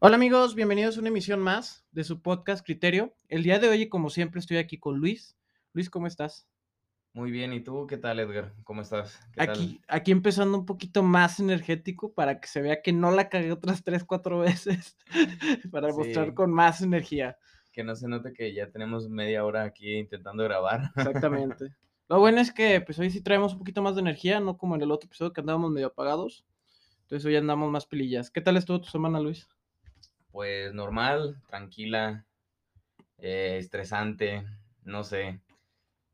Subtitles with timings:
[0.00, 3.14] Hola amigos, bienvenidos a una emisión más de su podcast Criterio.
[3.28, 5.36] El día de hoy, como siempre, estoy aquí con Luis.
[5.72, 6.46] Luis, ¿cómo estás?
[7.14, 8.54] Muy bien, ¿y tú qué tal, Edgar?
[8.62, 9.18] ¿Cómo estás?
[9.32, 13.28] ¿Qué Aquí, aquí empezando un poquito más energético para que se vea que no la
[13.28, 14.96] cagué otras 3, 4 veces,
[15.72, 16.34] para mostrar Sí.
[16.34, 17.36] con más energía.
[17.72, 20.92] Que no se note que ya tenemos media hora aquí intentando grabar.
[20.96, 21.74] Exactamente.
[22.08, 24.76] Lo bueno es que pues hoy sí traemos un poquito más de energía, no como
[24.76, 26.46] en el otro episodio que andábamos medio apagados.
[27.02, 28.30] Entonces hoy andamos más pilillas.
[28.30, 29.48] ¿Qué tal estuvo tu semana, Luis?
[30.38, 32.24] Pues normal, tranquila,
[33.18, 34.44] eh, estresante,
[34.84, 35.40] no sé.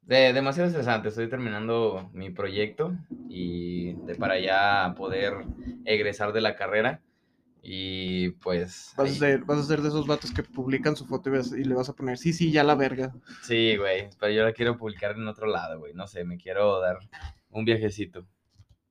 [0.00, 2.94] De, demasiado estresante, estoy terminando mi proyecto
[3.28, 5.44] y de para ya poder
[5.84, 7.02] egresar de la carrera.
[7.62, 8.94] Y pues...
[8.96, 11.52] Vas a, ser, vas a ser de esos vatos que publican su foto y, vas-
[11.52, 13.14] y le vas a poner, sí, sí, ya la verga.
[13.42, 15.92] Sí, güey, pero yo la quiero publicar en otro lado, güey.
[15.92, 16.98] No sé, me quiero dar
[17.50, 18.26] un viajecito.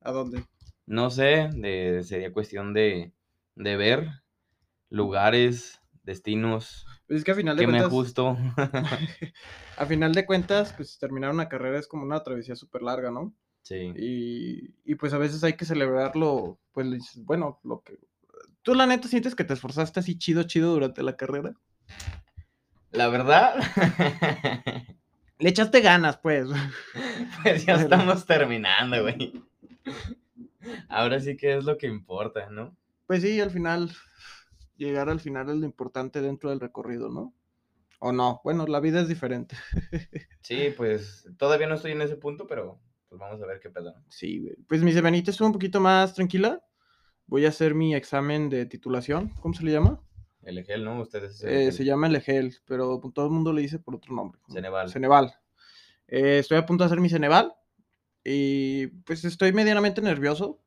[0.02, 0.44] ¿A dónde?
[0.86, 3.14] No sé, de- sería cuestión de,
[3.56, 4.23] de ver
[4.94, 7.92] lugares, destinos, Pues es que a final de que me cuentas...
[7.92, 8.38] ajusto.
[9.78, 13.34] A final de cuentas, pues terminar una carrera es como una travesía súper larga, ¿no?
[13.64, 13.92] Sí.
[13.96, 17.98] Y, y, pues a veces hay que celebrarlo, pues bueno, lo que...
[18.62, 21.54] ¿Tú la neta sientes que te esforzaste así chido, chido durante la carrera?
[22.92, 23.56] La verdad,
[25.44, 26.48] Le echaste ganas, pues.
[27.44, 29.44] pues ya estamos terminando, güey.
[30.88, 32.78] Ahora sí que es lo que importa, ¿no?
[33.08, 33.92] Pues sí, al final,
[34.76, 37.34] llegar al final es lo importante dentro del recorrido, ¿no?
[38.00, 39.56] O no, bueno, la vida es diferente.
[40.44, 43.94] Sí, pues todavía no estoy en ese punto, pero pues vamos a ver qué pedo.
[43.94, 44.06] ¿no?
[44.10, 44.46] Sí.
[44.68, 46.62] Pues mi semanita estuvo un poquito más tranquila.
[47.28, 50.02] Voy a hacer mi examen de titulación, ¿cómo se le llama?
[50.42, 51.00] El EGEL, ¿no?
[51.00, 51.42] Ustedes.
[51.46, 54.42] Eh, se llama el EGEL, pero todo el mundo le dice por otro nombre.
[54.52, 54.90] Ceneval.
[54.90, 55.34] Ceneval.
[56.08, 57.54] Eh, estoy a punto de hacer mi Ceneval
[58.24, 60.62] y pues estoy medianamente nervioso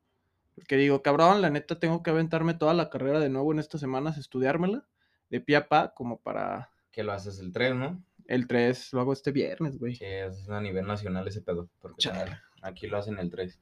[0.57, 3.79] porque digo, cabrón, la neta tengo que aventarme toda la carrera de nuevo en estas
[3.79, 4.87] semanas, estudiármela
[5.29, 8.03] de pie a pa como para Que lo haces el 3, ¿no?
[8.25, 9.99] el 3, lo hago este viernes, güey.
[9.99, 11.69] Que es a nivel nacional ese pedo.
[11.79, 12.39] Porque Chale.
[12.63, 13.61] aquí lo hacen el 3.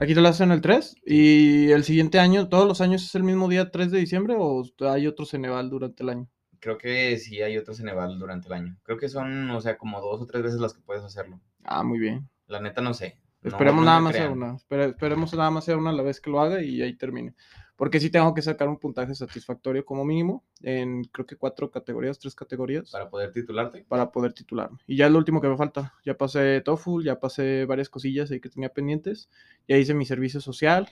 [0.00, 3.22] Aquí te lo hacen el 3 y el siguiente año, todos los años es el
[3.22, 6.28] mismo día 3 de diciembre o hay otro Ceneval durante el año.
[6.58, 8.78] Creo que sí hay otro Ceneval durante el año.
[8.82, 11.40] Creo que son, o sea, como dos o tres veces las que puedes hacerlo.
[11.62, 12.28] Ah, muy bien.
[12.48, 13.18] La neta no sé.
[13.42, 14.54] Esperemos no nada más sea una.
[14.56, 17.34] espere- esperemos nada más sea una a la vez que lo haga y ahí termine.
[17.76, 22.18] Porque sí tengo que sacar un puntaje satisfactorio como mínimo en creo que cuatro categorías,
[22.20, 23.84] tres categorías para, Para poder titularte.
[24.12, 24.78] poder titularme.
[24.86, 25.92] Y ya es lo último que me falta.
[26.04, 29.28] Ya pasé TOEFL, ya pasé varias cosillas ahí que tenía pendientes.
[29.66, 30.88] Ya hice mi servicio social.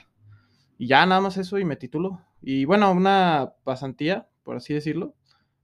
[0.77, 2.21] Y ya nada más eso y me titulo.
[2.41, 5.15] Y bueno, una pasantía, por así decirlo.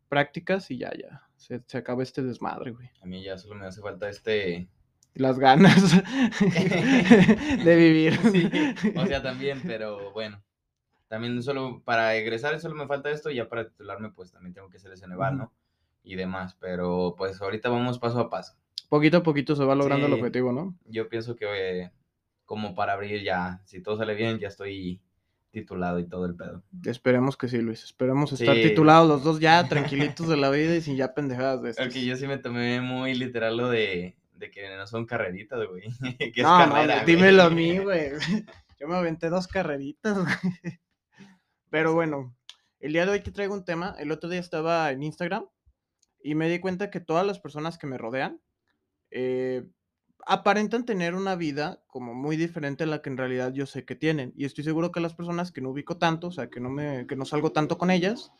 [0.07, 1.23] Prácticas y ya, ya.
[1.35, 2.89] Se, se acaba este desmadre, güey.
[3.01, 4.69] A mí ya solo me hace falta este.
[5.17, 5.91] Las ganas
[7.63, 8.19] de vivir.
[8.31, 8.49] Sí,
[8.95, 10.41] o sea, también, pero bueno.
[11.07, 14.69] También solo para egresar solo me falta esto y ya para titularme pues también tengo
[14.69, 15.37] que Ujú.
[15.37, 15.53] ¿no?
[16.03, 18.55] Y demás, pero pues ahorita vamos paso a paso.
[18.89, 20.75] poquito a poquito se va logrando el objetivo, ¿no?
[20.85, 21.45] Yo pienso que
[21.83, 21.91] eh,
[22.45, 24.99] como para abrir ya, si todo sale bien, ya estoy
[25.51, 26.61] titulado y todo el pedo.
[26.85, 27.83] Esperemos que sí, Luis.
[27.83, 28.63] Esperemos estar Sí.
[28.63, 31.85] titulados los dos ya, tranquilitos de la vida y sin ya pendejadas de estas.
[31.87, 35.83] Porque yo sí me tomé muy literal lo de, de que no son carreritas, güey.
[36.17, 37.05] que es no, carrera, güey.
[37.05, 38.11] dímelo a mí, güey.
[38.79, 40.79] Yo me aventé dos carreritas, güey.
[41.69, 42.35] Pero bueno,
[42.79, 43.95] el día de hoy te traigo un tema.
[43.99, 45.45] El otro día estaba en Instagram
[46.21, 48.41] y me di cuenta que todas las personas que me rodean
[49.11, 49.65] eh,
[50.25, 53.95] aparentan tener una vida como muy diferente a la que en realidad yo sé que
[53.95, 54.33] tienen.
[54.35, 57.07] Y estoy seguro que las personas que no ubico tanto, o sea, que no, me,
[57.07, 58.31] que no salgo tanto con ellas,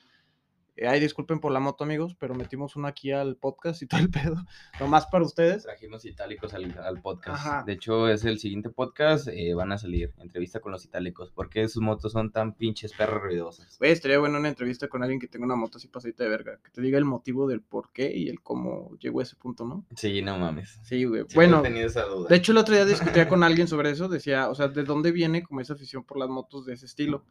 [0.86, 4.10] ay, disculpen por la moto, amigos, pero metimos uno aquí al podcast y todo el
[4.12, 4.36] pedo,
[4.80, 5.64] nomás para ustedes.
[5.64, 7.46] Trajimos itálicos al, al podcast.
[7.46, 7.64] Ajá.
[7.66, 9.28] De hecho, es el siguiente podcast.
[9.30, 11.32] eh, van a salir entrevista con los itálicos.
[11.32, 13.78] ¿Por qué sus motos son tan pinches perros ruidosas?
[13.80, 16.60] Güey, estaría bueno una entrevista con alguien que tenga una moto así pasadita de verga,
[16.64, 19.66] que te diga el motivo del por qué y el cómo llegó a ese punto,
[19.66, 19.86] ¿no?
[19.96, 20.80] Sí, no mames.
[20.84, 21.22] Sí, güey.
[21.28, 22.28] Siempre bueno, esa duda.
[22.30, 25.12] de hecho el otro día discutía con alguien sobre eso, decía, o sea, ¿de dónde
[25.12, 27.26] viene como esa afición por las motos de ese estilo?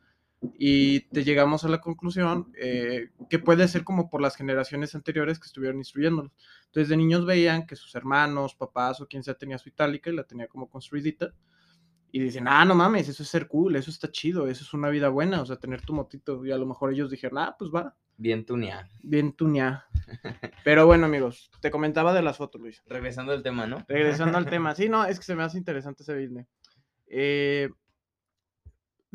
[0.58, 5.38] Y te llegamos a la conclusión eh, que puede ser como por las generaciones anteriores
[5.38, 6.32] que estuvieron instruyéndolos.
[6.66, 10.14] Entonces, de niños veían que sus hermanos, papás o quien sea tenía su itálica y
[10.14, 11.32] la tenía como construidita.
[12.12, 14.88] Y dicen, ah, no mames, eso es ser cool, eso está chido, eso es una
[14.88, 16.44] vida buena, o sea, tener tu motito.
[16.46, 18.88] Y a lo mejor ellos dijeron, ah, pues va, Bien tuneado.
[19.02, 19.84] bien tuñá.
[20.64, 22.82] Pero bueno, amigos, te comentaba de las fotos, Luis.
[22.86, 23.84] Regresando al tema, ¿no?
[23.86, 24.74] Regresando al tema.
[24.74, 26.46] Sí, no, es que se me hace interesante ese business.
[27.08, 27.68] Eh,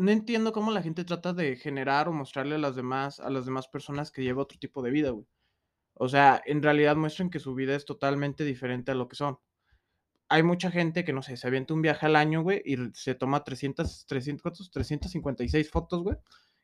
[0.01, 3.45] no entiendo cómo la gente trata de generar o mostrarle a las demás, a las
[3.45, 5.25] demás personas que lleva otro tipo de vida, güey.
[5.93, 9.37] O sea, en realidad muestran que su vida es totalmente diferente a lo que son.
[10.29, 13.15] Hay mucha gente que, no sé, se avienta un viaje al año, güey, y se
[13.15, 14.71] toma 300, 300, ¿cuántos?
[14.71, 16.17] 356 fotos, güey.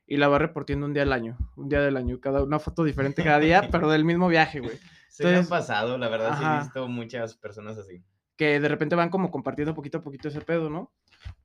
[0.09, 2.85] y la va reportiendo un día al año, un día del año, cada una foto
[2.85, 4.77] diferente cada día, pero del mismo viaje, güey.
[5.09, 6.57] Se me ha Entonces- pasado, la verdad, sí Ajá.
[6.57, 8.01] he visto muchas personas así.
[8.37, 10.93] Que de repente van como compartiendo poquito a poquito ese pedo, ¿no?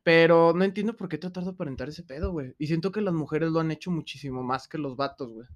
[0.02, 2.54] Pero no entiendo por qué tratar de aparentar ese pedo, güey.
[2.58, 5.46] Y siento que las mujeres lo han hecho muchísimo más que los vatos, güey.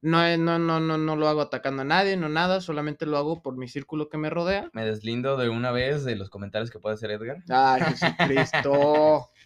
[0.00, 3.40] No, no, no, no, no lo hago atacando a nadie, no nada, solamente lo hago
[3.40, 4.68] por mi círculo que me rodea.
[4.74, 7.42] Me deslindo de una vez de los comentarios que puede hacer Edgar.
[7.48, 9.28] Ay, Jesucristo.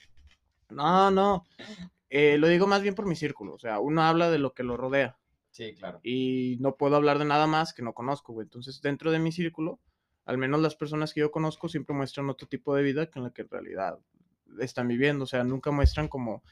[0.70, 1.46] No, no.
[2.10, 3.54] Eh, lo digo más bien por mi círculo.
[3.54, 5.16] O sea, uno habla de lo que lo rodea.
[5.50, 6.00] Sí, claro.
[6.02, 8.44] Y no puedo hablar de nada más que no conozco, güey.
[8.44, 9.80] Entonces, dentro de mi círculo,
[10.28, 13.24] al menos las personas que yo conozco siempre muestran otro tipo de vida que en
[13.24, 13.98] la que en realidad
[14.60, 15.24] están viviendo.
[15.24, 16.42] O sea, nunca muestran como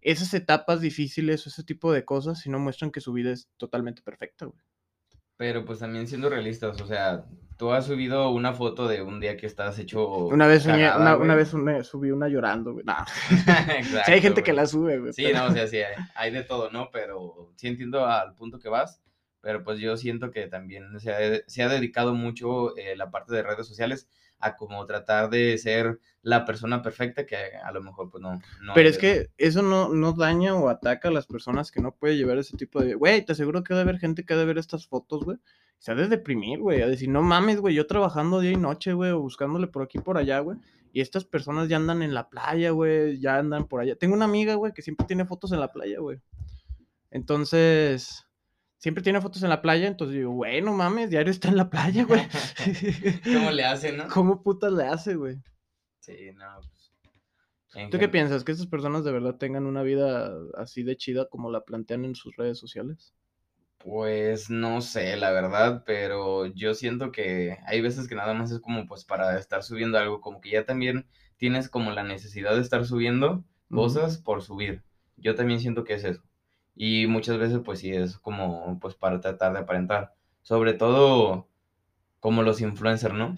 [0.00, 4.00] esas etapas difíciles o ese tipo de cosas, sino muestran que su vida es totalmente
[4.02, 4.58] perfecta, güey.
[5.36, 7.24] Pero pues también siendo realistas, o sea,
[7.58, 10.08] tú has subido una foto de un día que estás hecho.
[10.26, 12.84] Una vez, cagada, una, una vez una- subí una llorando, güey.
[12.84, 13.04] Nah.
[13.30, 15.12] Exacto, Sí, hay gente que la sube, güey.
[15.12, 16.88] Sí, pero- no, o sea, sí, hay, hay de todo, ¿no?
[16.92, 19.00] Pero sí entiendo al punto que vas,
[19.48, 23.34] pero pues yo siento que también se ha, se ha dedicado mucho eh, la parte
[23.34, 24.06] de redes sociales
[24.40, 28.34] a como tratar de ser la persona perfecta que a lo mejor pues no.
[28.60, 31.92] no Pero es que eso no, no daña o ataca a las personas que no
[31.92, 32.92] puede llevar ese tipo de...
[32.92, 35.38] Güey, te aseguro que ha de haber gente que ha de ver estas fotos, güey.
[35.78, 36.82] Se ha de deprimir, güey.
[36.82, 39.96] A decir, no mames, güey, yo trabajando día y noche, güey, o buscándole por aquí
[39.96, 40.58] y por allá, güey.
[40.92, 43.96] Y estas personas ya andan en la playa, güey, ya andan por allá.
[43.96, 46.20] Tengo una amiga, güey, que siempre tiene fotos en la playa, güey.
[47.10, 48.27] Entonces,
[48.78, 51.68] siempre tiene fotos en la playa, entonces digo, güey, no mames, diario está en la
[51.68, 52.22] playa, güey.
[53.24, 54.08] ¿Cómo le hacen, no?
[54.08, 55.36] ¿Cómo putas le hace, güey?
[56.00, 56.92] Sí, no, pues.
[57.90, 58.44] ¿Tú qué piensas?
[58.44, 62.14] ¿Que estas personas de verdad tengan una vida así de chida como la plantean en
[62.14, 63.14] sus redes sociales?
[63.78, 68.58] Pues no sé, la verdad, pero yo siento que hay veces que nada más es
[68.58, 72.62] como pues para estar subiendo algo, como que ya también tienes como la necesidad de
[72.62, 74.82] estar subiendo cosas por subir.
[75.16, 76.22] Yo también siento que es eso.
[76.80, 80.14] Y muchas veces pues sí es como pues para tratar de aparentar.
[80.42, 81.48] Sobre todo
[82.20, 83.34] como los influencers, ¿no?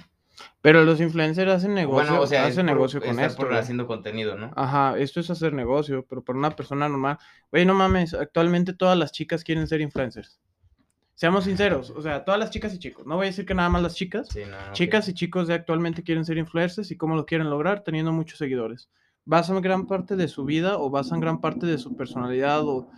[0.60, 3.42] Pero los influencers hacen negocio, Bueno, o sea, hacen por negocio con esto.
[3.42, 4.52] por haciendo contenido, ¿no?
[4.56, 7.16] Ajá, esto es hacer negocio, pero para una persona normal,
[7.50, 10.38] güey, no mames, actualmente todas las chicas quieren ser influencers.
[11.14, 13.68] Seamos sinceros, o sea, todas las chicas y chicos, no voy a decir que nada
[13.70, 17.16] más las chicas, Sí, no, chicas y chicos de actualmente quieren ser influencers y cómo
[17.16, 18.90] lo quieren lograr teniendo muchos seguidores.
[19.30, 22.90] Basan gran parte de su vida o basan gran parte de su personalidad o,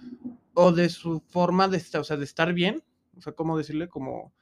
[0.55, 2.83] o de su forma de estar, o sea, de estar bien,
[3.19, 4.33] o sea, cómo decirle, como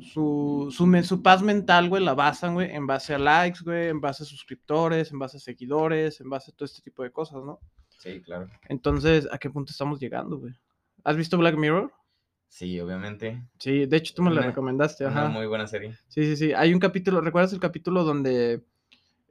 [0.00, 4.22] su, su, paz mental, güey, la basan, güey, en base a likes, güey, en base
[4.22, 7.60] a suscriptores, en base a seguidores, en base a todo este tipo de cosas, ¿no?
[7.98, 8.48] Sí, claro.
[8.70, 10.54] Entonces, ¿a qué punto estamos llegando, güey?
[11.04, 11.92] ¿Has visto Black Mirror?
[12.48, 13.46] Sí, obviamente.
[13.58, 15.94] Sí, de hecho tú me la recomendaste, Una muy buena serie.
[16.08, 16.52] Sí, sí, sí.
[16.54, 18.62] Hay un capítulo, ¿recuerdas el capítulo donde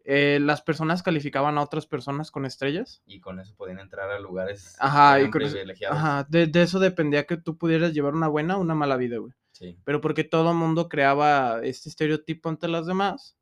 [0.06, 3.02] eh, las personas calificaban a otras personas con estrellas?
[3.06, 5.98] Y con eso podían entrar a lugares Ajá, y eso- privilegiados.
[5.98, 9.18] Ajá, de, de eso dependía que tú pudieras llevar una buena o una mala vida,
[9.18, 9.34] güey.
[9.52, 9.78] Sí.
[9.84, 13.38] Pero porque todo el mundo creaba este estereotipo ante las demás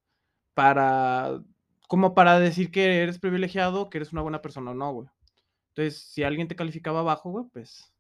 [0.53, 1.39] para,
[1.88, 5.07] como para decir que eres privilegiado, que eres una buena persona o no, güey.
[5.69, 7.94] Entonces, si alguien te calificaba bajo, güey, pues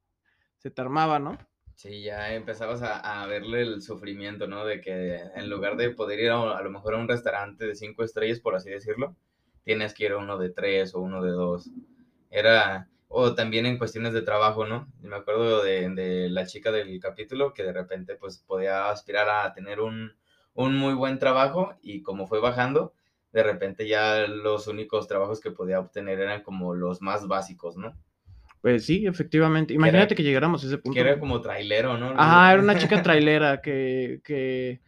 [0.57, 1.37] se te armaba, ¿no?
[1.81, 4.65] Sí, ya empezabas a, a verle el sufrimiento, ¿no?
[4.65, 8.03] De que en lugar de poder ir a, lo mejor a un restaurante de cinco
[8.03, 9.15] estrellas, por así decirlo,
[9.63, 11.69] tienes que ir a uno de tres o uno de dos.
[12.29, 14.91] Era, o también en cuestiones de trabajo, ¿no?
[14.99, 19.53] Me acuerdo de, de la chica del capítulo que de repente pues podía aspirar a
[19.53, 20.17] tener un,
[20.55, 22.93] un muy buen trabajo y como fue bajando,
[23.31, 27.95] de repente ya los únicos trabajos que podía obtener eran como los más básicos, ¿no?
[28.61, 29.73] Pues sí, efectivamente.
[29.73, 30.93] era- Imagínate que llegáramos a ese punto.
[30.93, 32.07] Que era como trailero, ¿no?
[32.17, 34.81] Ajá, era una chica trailera que, que,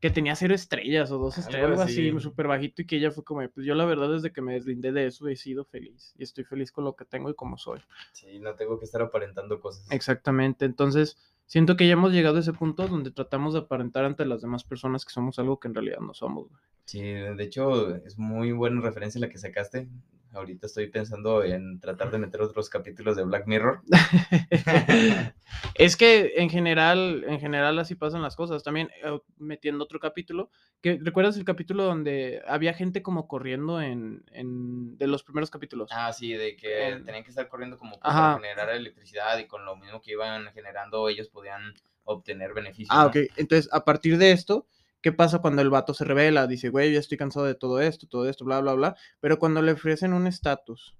[0.00, 3.24] que tenía cero estrellas o dos estrellas, algo así, súper bajito, y que ella fue
[3.24, 6.24] como, pues yo la verdad desde que me deslindé de eso he sido feliz, y
[6.24, 7.80] estoy feliz con lo que tengo y como soy.
[8.12, 9.90] Sí, no tengo que estar aparentando cosas.
[9.92, 11.16] Exactamente, entonces
[11.46, 14.64] siento que ya hemos llegado a ese punto donde tratamos de aparentar ante las demás
[14.64, 16.48] personas que somos algo que en realidad no somos.
[16.86, 19.88] Sí, de hecho, es muy buena referencia la que sacaste.
[20.34, 23.82] Ahorita estoy pensando en tratar de meter otros capítulos de Black Mirror.
[25.74, 28.62] es que en general, en general así pasan las cosas.
[28.62, 30.50] También eh, metiendo otro capítulo,
[30.80, 35.90] que recuerdas el capítulo donde había gente como corriendo en, en de los primeros capítulos.
[35.92, 38.34] Ah, sí, de que En- tenían que estar corriendo como Ajá.
[38.34, 41.74] para generar electricidad y con lo mismo que iban generando ellos podían
[42.04, 42.90] obtener beneficios.
[42.90, 43.08] Ah, ¿no?
[43.08, 43.16] ok.
[43.36, 44.66] Entonces, a partir de esto,
[45.04, 46.46] ¿qué pasa cuando el vato se revela?
[46.46, 48.96] Dice, güey, ya estoy cansado de todo esto, todo esto, bla, bla, bla.
[49.20, 50.96] Pero cuando le ofrecen un estatus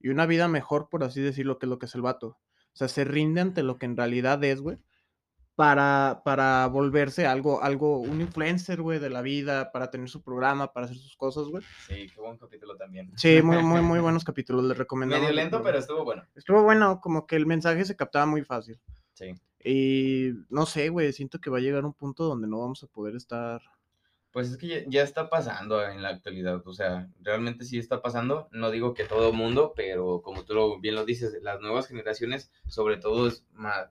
[0.00, 2.28] y una vida mejor, por así decirlo, que es lo que es el vato.
[2.28, 4.78] O sea, se rinde ante lo que en realidad es, güey.
[5.54, 10.72] para, para volverse algo, algo, un influencer, güey, de la vida, para tener su programa,
[10.72, 11.62] para hacer sus cosas, güey.
[11.86, 13.12] Sí, qué buen capítulo también.
[13.16, 15.14] Sí, muy, muy, muy buenos capítulos, les recomiendo.
[15.14, 16.22] Medio lento, pero estuvo bueno.
[16.34, 18.80] Estuvo bueno, como que el mensaje se captaba muy fácil.
[19.12, 19.34] Sí.
[19.64, 22.86] Y no sé, güey, siento que va a llegar un punto donde no vamos a
[22.86, 23.62] poder estar.
[24.32, 28.00] Pues es que ya, ya está pasando en la actualidad, o sea, realmente sí está
[28.00, 28.48] pasando.
[28.50, 32.50] No digo que todo mundo, pero como tú lo, bien lo dices, las nuevas generaciones,
[32.66, 33.90] sobre todo, es más,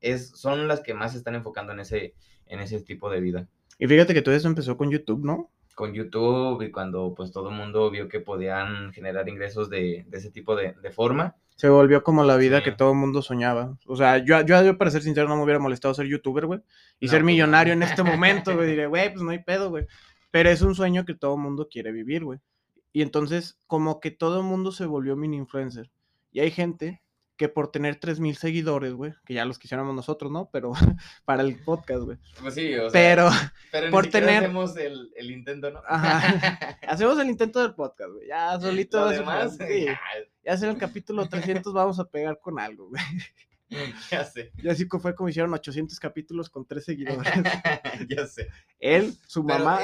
[0.00, 2.14] es, son las que más se están enfocando en ese,
[2.46, 3.48] en ese tipo de vida.
[3.78, 5.50] Y fíjate que todo eso empezó con YouTube, ¿no?
[5.74, 10.18] Con YouTube y cuando pues todo el mundo vio que podían generar ingresos de, de
[10.18, 11.36] ese tipo de, de, forma.
[11.58, 12.64] Se volvió como la vida Sí.
[12.64, 13.76] que todo el mundo soñaba.
[13.86, 16.60] O sea, yo, yo, yo, para ser sincero, no me hubiera molestado ser youtuber, güey.
[17.00, 17.84] Y No, ser pues, millonario no.
[17.84, 18.68] en este momento, güey.
[18.70, 19.86] Diré, güey, pues no hay pedo, güey.
[20.30, 22.38] Pero es un sueño que todo el mundo quiere vivir, güey.
[22.92, 25.90] Y entonces, como que todo el mundo se volvió mini influencer.
[26.30, 27.02] Y hay gente
[27.38, 30.50] que por tener 3000 seguidores, güey, que ya los quisiéramos nosotros, ¿no?
[30.52, 30.72] Pero
[31.24, 32.18] para el podcast, güey.
[32.42, 32.92] Pues sí, o sea,
[33.70, 35.80] Pero por tener- hacemos el, el intento, ¿no?
[35.86, 36.78] Ajá.
[36.88, 38.28] hacemos el intento del podcast, güey.
[38.28, 38.98] Ya solito.
[38.98, 39.84] Lo va a ser- demás, sí.
[39.86, 40.00] ya,
[40.44, 43.02] Ya en el capítulo 300 vamos a pegar con algo, güey.
[44.10, 47.22] ya sé, Y así fue como hicieron 800 capítulos con tres seguidores.
[48.08, 48.48] ya sé.
[48.80, 49.80] Él, su Pero- mamá.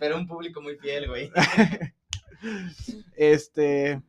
[0.00, 1.30] Pero un público muy fiel, güey.
[3.16, 4.00] este.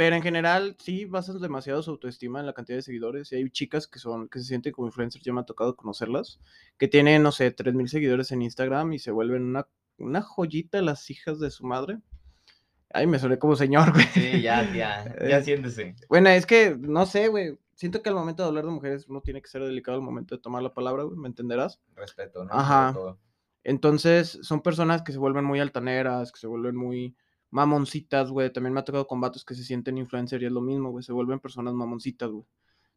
[0.00, 3.32] Pero en general, sí, basas demasiado su autoestima en la cantidad de seguidores.
[3.32, 6.40] Y hay chicas que son, que se sienten como influencers, ya me ha tocado conocerlas,
[6.78, 11.10] que tienen, no sé, 3000 seguidores en Instagram y se vuelven una, una joyita las
[11.10, 11.98] hijas de su madre.
[12.94, 14.06] Ay, me soné como señor, güey.
[14.06, 15.94] Sí, ya, ya, ya siéntese.
[16.08, 17.58] Bueno, es que, no sé, güey.
[17.74, 20.34] Siento que al momento de hablar de mujeres uno tiene que ser delicado al momento
[20.34, 21.78] de tomar la palabra, güey, ¿me entenderás?
[21.94, 22.54] Respeto, ¿no?
[22.54, 22.94] Ajá.
[22.94, 23.18] Todo.
[23.64, 27.14] Entonces, son personas que se vuelven muy altaneras, que se vuelven muy
[27.50, 28.52] mamoncitas, güey.
[28.52, 31.04] También me ha tocado con que se sienten influencer y es lo mismo, güey.
[31.04, 32.44] Se vuelven personas mamoncitas, güey.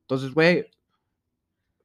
[0.01, 0.69] Entonces, güey,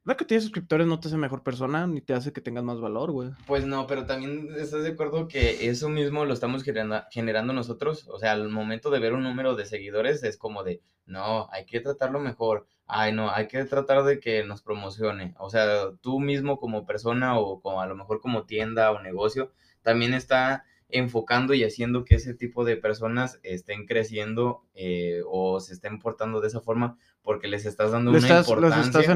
[0.09, 2.79] la que tienes suscriptores no te hace mejor persona ni te hace que tengas más
[2.79, 3.29] valor, güey.
[3.45, 8.07] Pues no, pero también estás de acuerdo que eso mismo lo estamos generando, generando nosotros.
[8.07, 11.65] O sea, al momento de ver un número de seguidores es como de, no, hay
[11.65, 12.65] que tratarlo mejor.
[12.87, 15.35] Ay, no, hay que tratar de que nos promocione.
[15.37, 19.51] O sea, tú mismo como persona o como a lo mejor como tienda o negocio,
[19.83, 25.73] también está enfocando y haciendo que ese tipo de personas estén creciendo eh, o se
[25.73, 29.01] estén portando de esa forma porque les estás dando Lo una estás, los importancia.
[29.01, 29.07] estás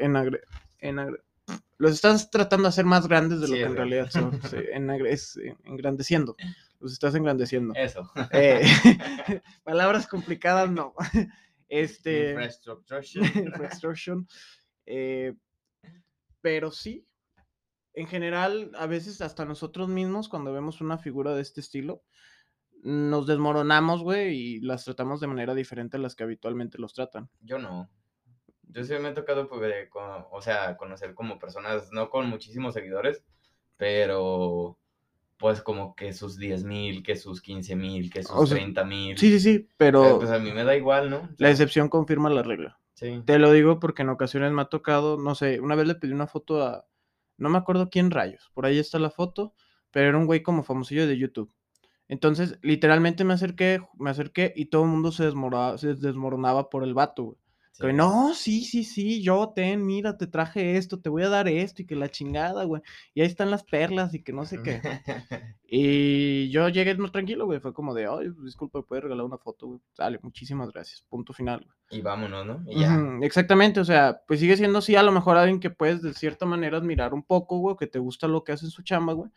[0.00, 0.40] enagre-
[0.80, 1.22] enagre-
[1.78, 4.32] los estás tratando de hacer más grandes de lo Sí, que en realidad son.
[4.50, 6.36] sí, enagre- es, engrandeciendo.
[6.80, 7.74] Los estás engrandeciendo.
[7.76, 8.10] Eso.
[8.32, 8.62] Eh,
[9.64, 10.94] palabras complicadas, no.
[11.68, 12.30] Este.
[12.30, 13.00] Infrastructure.
[13.36, 14.20] Infrastructure.
[14.86, 15.34] eh,
[16.40, 17.06] pero sí,
[17.94, 22.02] en general, a veces hasta nosotros mismos, cuando vemos una figura de este estilo,
[22.82, 27.28] nos desmoronamos, güey, y las tratamos de manera diferente a las que habitualmente los tratan.
[27.40, 27.90] Yo no.
[28.68, 32.28] Yo sí me ha tocado, pues, de co- o sea, conocer como personas, no con
[32.28, 33.24] muchísimos seguidores,
[33.76, 34.76] pero
[35.38, 38.84] pues como que sus 10 mil, que sus 15 mil, que sus O sea, 30
[38.84, 39.16] mil.
[39.16, 41.16] Sí, sí, sí, Pero pero pues a mí me da igual, ¿no?
[41.16, 42.78] O la excepción confirma la regla.
[42.92, 43.22] Sí.
[43.24, 46.12] Te lo digo porque en ocasiones me ha tocado, no sé, una vez le pedí
[46.12, 46.86] una foto a,
[47.40, 49.54] no me acuerdo quién rayos, por ahí está la foto,
[49.90, 51.52] pero era un güey como famosillo de YouTube.
[52.08, 56.84] Entonces, literalmente me acerqué, me acerqué y todo el mundo se desmoronaba, se desmoronaba por
[56.84, 57.39] el vato, güey.
[57.80, 57.86] Sí.
[57.88, 61.48] Que, no, sí, sí, sí, yo ten, mira, te traje esto, te voy a dar
[61.48, 62.82] esto y que la chingada, güey.
[63.14, 64.80] Y ahí están las perlas y que no sé qué.
[65.72, 67.60] Y yo llegué más tranquilo, güey.
[67.60, 69.80] Fue como de, ay, disculpa, ¿puedes regalar una foto, güey?
[69.96, 71.02] Dale, muchísimas gracias.
[71.08, 72.00] Punto final, güey.
[72.00, 72.64] y vámonos, ¿no?
[72.66, 73.00] Y ya.
[73.22, 76.44] Exactamente, o sea, pues sigue siendo sí, a lo mejor alguien que puedes de cierta
[76.44, 79.30] manera admirar un poco, güey, que te gusta lo que hace en su chamba, güey,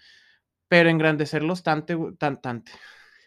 [0.67, 2.71] pero engrandecerlos güey, tan, tante.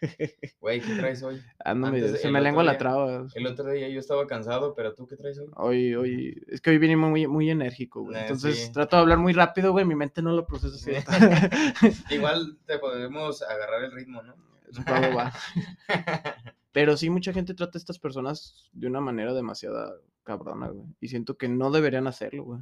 [0.59, 1.41] Güey, ¿qué traes hoy?
[1.59, 3.27] Antes, se me lengua la día- traba.
[3.33, 5.47] El otro día yo estaba cansado, pero tú, ¿qué traes hoy?
[5.55, 8.15] Hoy, hoy, es que hoy vine muy, muy enérgico, güey.
[8.15, 8.71] Eh, Entonces sí.
[8.71, 10.91] trato de hablar muy rápido, güey, mi mente no lo procesa así.
[12.13, 14.35] Igual te podemos agarrar el ritmo, ¿no?
[14.87, 15.33] Va, va, va.
[16.71, 20.85] Pero sí, mucha gente trata a estas personas de una manera demasiado cabrona, güey.
[20.99, 22.61] Y siento que no deberían hacerlo, güey.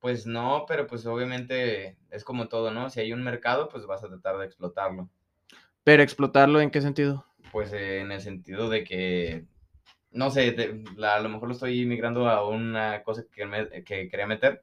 [0.00, 2.90] Pues no, pero pues obviamente es como todo, ¿no?
[2.90, 5.08] Si hay un mercado, pues vas a tratar de explotarlo.
[5.84, 7.26] Pero explotarlo, ¿en qué sentido?
[7.50, 9.44] Pues eh, en el sentido de que,
[10.12, 13.68] no sé, te- la- a lo mejor lo estoy migrando a una cosa que, me-
[13.84, 14.62] que quería meter.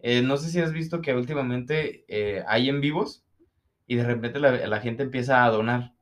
[0.00, 3.24] Eh, no sé si has visto que últimamente eh, hay en vivos
[3.86, 5.92] y de repente la, la gente empieza a donar.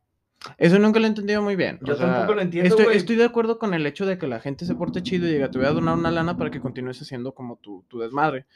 [0.59, 1.81] Eso nunca lo he entendido muy bien.
[1.83, 4.67] Yo tampoco lo entiendo, Estoy, estoy de acuerdo con el hecho de que la gente
[4.67, 7.35] se porte chido y diga, te voy a donar una lana para que continúes haciendo
[7.35, 8.47] como tu, tu desmadre.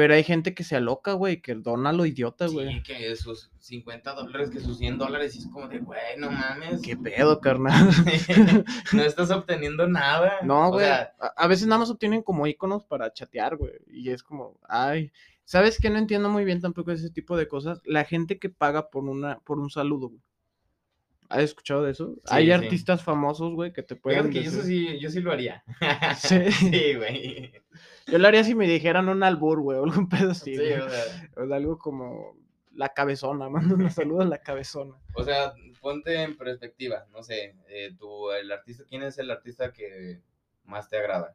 [0.00, 2.72] Pero hay gente que se aloca, güey, que dona lo idiota, güey.
[2.76, 6.30] Sí, que sus 50 dólares, que sus 100 dólares, y es como de, güey, no
[6.30, 6.80] mames.
[6.80, 7.86] ¿Qué pedo, carnal?
[8.94, 10.38] no estás obteniendo nada.
[10.42, 10.86] No, O güey.
[10.86, 13.74] sea, a, a veces nada más obtienen como iconos para chatear, güey.
[13.88, 15.12] Y es como, ay.
[15.44, 15.90] ¿Sabes qué?
[15.90, 17.82] No entiendo muy bien tampoco ese tipo de cosas.
[17.84, 20.22] La gente que paga por una, por un saludo, güey.
[21.28, 22.14] ¿Has escuchado de eso?
[22.28, 22.52] Hay Sí, sí.
[22.52, 25.62] artistas famosos, güey, que te pueden fíjate que eso sí, yo sí lo haría.
[26.18, 26.36] Sí.
[26.50, 27.52] Sí, güey.
[28.10, 30.56] Yo lo haría si me dijeran un albur, güey, o algún pedo así.
[30.56, 32.36] Sí, o sea, O de algo como
[32.74, 34.94] la cabezona, mando un saludo a la cabezona.
[35.14, 39.72] o sea, ponte en perspectiva, no sé, eh, tú, el artista, ¿quién es el artista
[39.72, 40.20] que
[40.64, 41.34] más te agrada?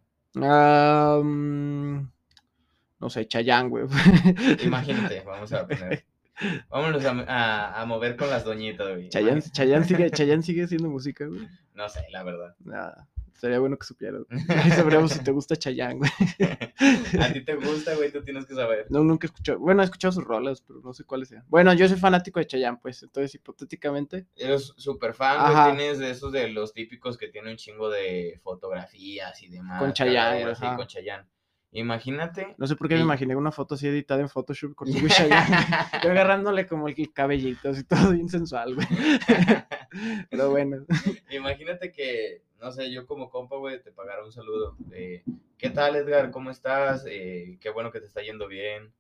[2.99, 3.85] No sé, Chayán, güey.
[4.63, 6.05] Imagínate, vamos a poner.
[6.69, 9.09] Vámonos a, a- a mover con las doñitas, güey.
[9.09, 9.41] Chayán.
[9.41, 11.47] Chayán sigue, Chayán sigue haciendo música, güey.
[11.73, 12.55] No sé, la verdad.
[12.59, 13.07] Nada,
[13.45, 14.23] sería bueno que supieras.
[14.49, 16.11] Ahí sabremos si te gusta Chayán, güey.
[17.21, 18.87] A ti te gusta, güey, tú tienes que saber.
[18.89, 19.59] No, nunca he escuchado.
[19.59, 21.45] Bueno, he escuchado sus rolas, pero no sé cuáles sean.
[21.47, 23.03] Bueno, yo soy fanático de Chayán, pues.
[23.03, 24.25] Entonces, hipotéticamente.
[24.35, 28.39] Eres súper fan, güey, tienes de esos de los típicos que tienen un chingo de
[28.43, 29.79] fotografías y demás.
[29.79, 31.27] Con Chayanne, güey, sí, con Chayanne.
[31.75, 32.55] Imagínate.
[32.57, 35.57] No sé por qué me imaginé una foto así editada en Photoshop con tu Chayanne.
[36.03, 38.87] Yo agarrándole como el cabellito, así todo bien sensual, güey.
[40.29, 40.85] Pero bueno.
[41.29, 44.75] Imagínate que, no sé, yo como compa, güey, te pagara un saludo.
[44.79, 45.23] de,
[45.57, 46.31] ¿Qué tal, Edgar?
[46.31, 47.05] ¿Cómo estás?
[47.09, 48.93] Eh, qué bueno que te está yendo bien.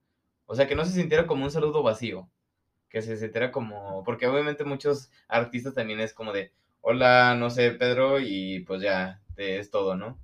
[0.45, 2.29] O sea, que no se sintiera como un saludo vacío.
[2.89, 4.03] Que se sintiera como.
[4.03, 6.51] Porque obviamente muchos artistas también es como de,
[6.81, 10.19] hola, no sé, Pedro, y pues ya, te- es todo, ¿no?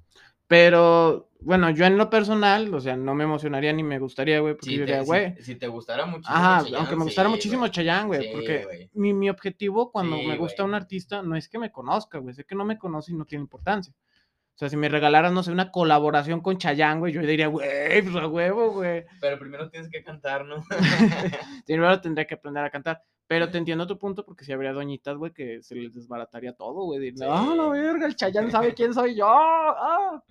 [0.51, 4.53] Pero, bueno, yo en lo personal, o sea, no me emocionaría ni me gustaría, güey,
[4.55, 5.33] porque yo diría, güey.
[5.41, 6.35] si, te gustara muchísimo.
[6.37, 7.69] Ajá, aunque me gustara sí, muchísimo.
[7.69, 11.57] Chayanne, güey, Sí, porque mi, mi objetivo cuando me gusta un artista no es que
[11.57, 13.93] me conozca, güey, sé que no me conoce y no tiene importancia.
[13.93, 18.01] O sea, si me regalaran, no sé, una colaboración con Chayanne, güey, yo diría, güey,
[18.01, 19.05] pues a huevo, güey.
[19.21, 20.57] Pero primero tienes que cantar, ¿no?
[21.65, 23.01] Primero tendría que aprender a cantar.
[23.25, 26.83] Pero te entiendo tu punto porque si habría doñitas, güey, que se les desbarataría todo,
[26.83, 27.13] güey.
[27.13, 27.69] No, la Sí.
[27.79, 29.25] verga, el Chayanne sabe quién soy yo.
[29.29, 30.21] ah".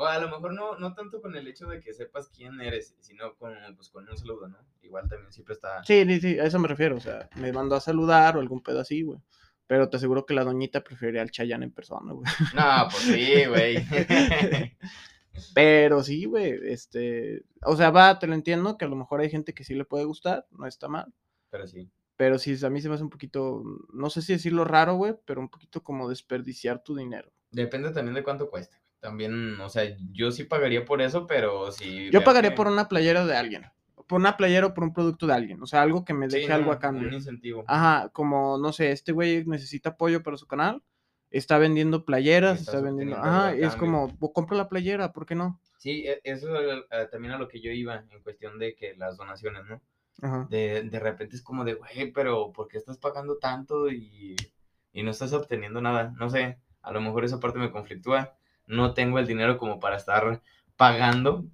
[0.00, 2.94] O a lo mejor no, no tanto con el hecho de que sepas quién eres,
[3.00, 4.58] sino con, pues, con un saludo, ¿no?
[4.80, 5.82] Igual también siempre está...
[5.82, 6.96] Sí, sí, sí, a eso me refiero.
[6.96, 9.18] O sea, me mandó a saludar o algún pedo así, güey.
[9.66, 12.24] Pero te aseguro que la doñita preferiría al Chayanne en persona, güey.
[12.54, 13.84] No, pues sí, güey.
[15.54, 17.42] Pero sí, güey, este...
[17.64, 19.84] O sea, va, te lo entiendo, que a lo mejor hay gente que sí le
[19.84, 21.12] puede gustar, no está mal.
[21.50, 21.90] Pero sí.
[22.16, 25.16] Pero sí, a mí se me hace un poquito, no sé si decirlo raro, güey,
[25.24, 27.32] pero un poquito como desperdiciar tu dinero.
[27.50, 28.76] Depende también de cuánto cueste.
[29.00, 32.10] También, o sea, yo sí pagaría por eso, pero si...
[32.10, 33.66] Yo pagaría que- por una playera de alguien.
[34.08, 35.62] Por una playera o por un producto de alguien.
[35.62, 37.64] O sea, algo que me Sí, deje no, algo a Un incentivo.
[37.68, 40.82] Ajá, como, no sé, este güey necesita apoyo para su canal.
[41.30, 43.16] Está vendiendo playeras, está vendiendo.
[43.16, 45.60] Ajá, es como, "Bo- compra la playera, ¿por qué no?
[45.76, 49.18] Sí, e- eso es también a lo que yo iba en cuestión de que las
[49.18, 49.82] donaciones, ¿no?
[50.22, 50.46] Ajá.
[50.50, 54.34] De, de repente es como de, güey, pero ¿por qué estás pagando tanto y,
[54.92, 56.14] y no estás obteniendo nada?
[56.18, 58.34] No sé, a lo mejor esa parte me conflictúa.
[58.68, 60.40] No tengo el dinero como para estar
[60.76, 61.44] pagando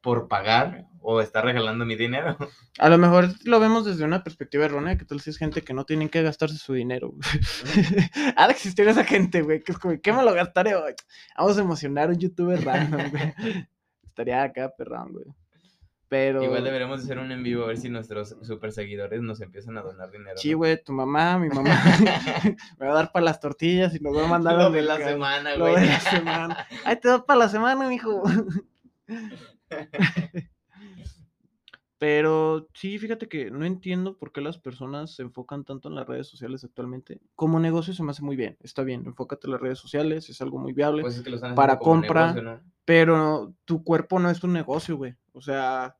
[0.00, 2.36] por pagar o estar regalando mi dinero.
[2.78, 5.74] A lo mejor lo vemos desde una perspectiva errónea, que tal si es gente que
[5.74, 7.12] no tienen que gastarse su dinero.
[8.36, 10.94] ha de existir esa gente, güey, que es como, ¿qué me lo gastaré hoy?
[11.36, 13.34] Vamos a emocionar a un youtuber random, güey.
[14.04, 15.26] Estaría acá, perrón, güey.
[16.10, 16.42] Pero...
[16.42, 19.78] Igual deberíamos de hacer un en vivo a ver si nuestros super seguidores nos empiezan
[19.78, 20.36] a donar dinero.
[20.36, 20.58] Sí, ¿no?
[20.58, 21.70] güey, tu mamá, mi mamá,
[22.80, 24.96] me va a dar para las tortillas y nos va a mandar Lo de la
[24.98, 25.80] semana, Lo güey.
[25.80, 26.66] de la semana.
[26.84, 28.24] Ahí te da para la semana, mijo.
[31.98, 36.08] Pero sí, fíjate que no entiendo por qué las personas se enfocan tanto en las
[36.08, 37.20] redes sociales actualmente.
[37.36, 40.40] Como negocio se me hace muy bien, está bien, enfócate en las redes sociales, es
[40.40, 42.60] algo muy viable, Pues es que lo Para compra, negocio, ¿no?
[42.84, 45.14] pero tu cuerpo no es tu negocio, güey.
[45.32, 45.96] O sea,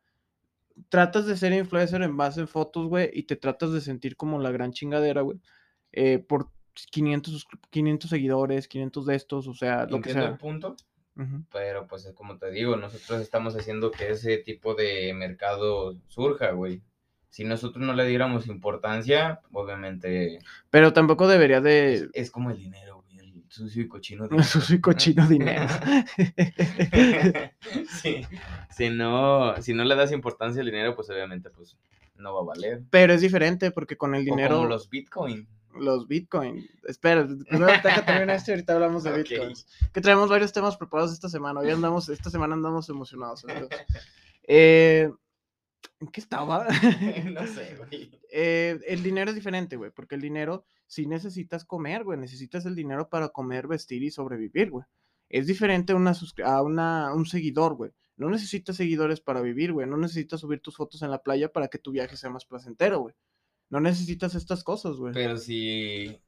[0.88, 4.38] tratas de ser influencer en base en fotos, güey, y te tratas de sentir como
[4.38, 5.38] la gran chingadera, güey,
[5.92, 6.50] eh, por
[6.90, 10.28] 500, suscri- 500 seguidores, 500 de estos, o sea, lo que sea.
[10.28, 10.76] el punto,
[11.16, 11.44] Ujú.
[11.52, 16.52] pero pues es como te digo, nosotros estamos haciendo que ese tipo de mercado surja,
[16.52, 16.82] güey.
[17.28, 20.40] Si nosotros no le diéramos importancia, obviamente
[20.70, 22.08] Pero tampoco debería es, de...
[22.12, 22.99] es como el dinero,
[23.50, 25.66] sucio y cochino El sucio y cochino dinero.
[28.00, 28.26] sí,
[28.70, 31.76] si no, si no le das importancia al dinero, pues obviamente pues
[32.16, 32.82] no va a valer.
[32.90, 34.82] Pero es diferente porque con el O dinero, como los...
[34.82, 35.48] los Bitcoin.
[36.08, 36.68] Bitcoin.
[36.84, 39.16] Espera, primero deja terminar esto y ahorita hablamos de Ok.
[39.18, 39.66] Bitcoins.
[39.92, 41.60] Que traemos varios temas preparados esta semana.
[41.60, 43.44] Hoy andamos, esta semana andamos emocionados.
[43.44, 43.68] amigos.
[44.46, 45.10] Eh,
[46.00, 46.66] ¿En qué estaba?
[47.32, 48.10] no sé, güey.
[48.32, 52.74] Eh, el dinero es diferente, güey, porque el dinero sí necesitas comer, güey, necesitas el
[52.74, 54.84] dinero para comer, vestir y sobrevivir, güey.
[55.28, 56.12] Es diferente a, una,
[56.44, 57.92] a una, un seguidor, güey.
[58.16, 59.86] No necesitas seguidores para vivir, güey.
[59.86, 63.00] No necesitas subir tus fotos en la playa para que tu viaje sea más placentero,
[63.00, 63.14] güey.
[63.70, 65.14] No necesitas estas cosas, güey.
[65.14, 66.20] Pero si.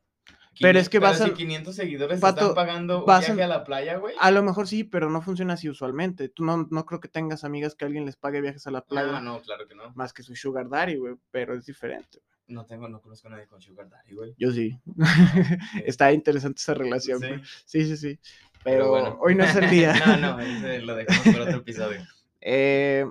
[0.60, 3.48] Pero es que vas si a- 500 seguidores te Vato, están pagando vas viaje a
[3.48, 4.14] la playa, güey.
[4.20, 6.28] A lo mejor sí, pero no funciona así usualmente.
[6.28, 9.16] Tú no, no creo que tengas amigas que alguien les pague viajes a la playa
[9.16, 9.92] Ah, no, claro que no.
[9.94, 11.14] más que su sugar daddy, güey.
[11.30, 12.20] Pero es diferente.
[12.48, 14.34] No tengo, no conozco a nadie con Sugar Daddy, güey.
[14.36, 14.78] Yo sí.
[15.86, 17.28] Está interesante esa relación, Sí.
[17.28, 17.40] güey.
[17.64, 18.20] Sí, sí, sí.
[18.62, 19.16] Pero, bueno.
[19.22, 19.94] hoy no es el día.
[20.06, 22.06] no, no, ese lo dejamos para otro episodio.
[22.42, 23.06] Eh,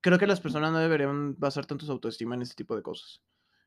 [0.00, 3.20] creo que las personas no deberían basar tanto su autoestima en ese tipo de cosas.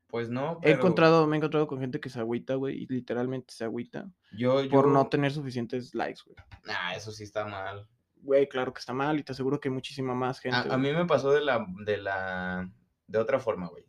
[0.08, 2.86] Pues no, He pero encontrado, me he encontrado con gente que se agüita, güey, y
[2.86, 4.70] literalmente se agüita yo, yo...
[4.70, 6.36] por no tener suficientes likes, güey.
[6.64, 7.86] Nah, eso sí está mal.
[8.16, 10.56] Güey, claro que está mal y te aseguro que hay muchísima más gente.
[10.56, 12.70] A, a mí me pasó de la, de la,
[13.06, 13.84] de otra forma, güey.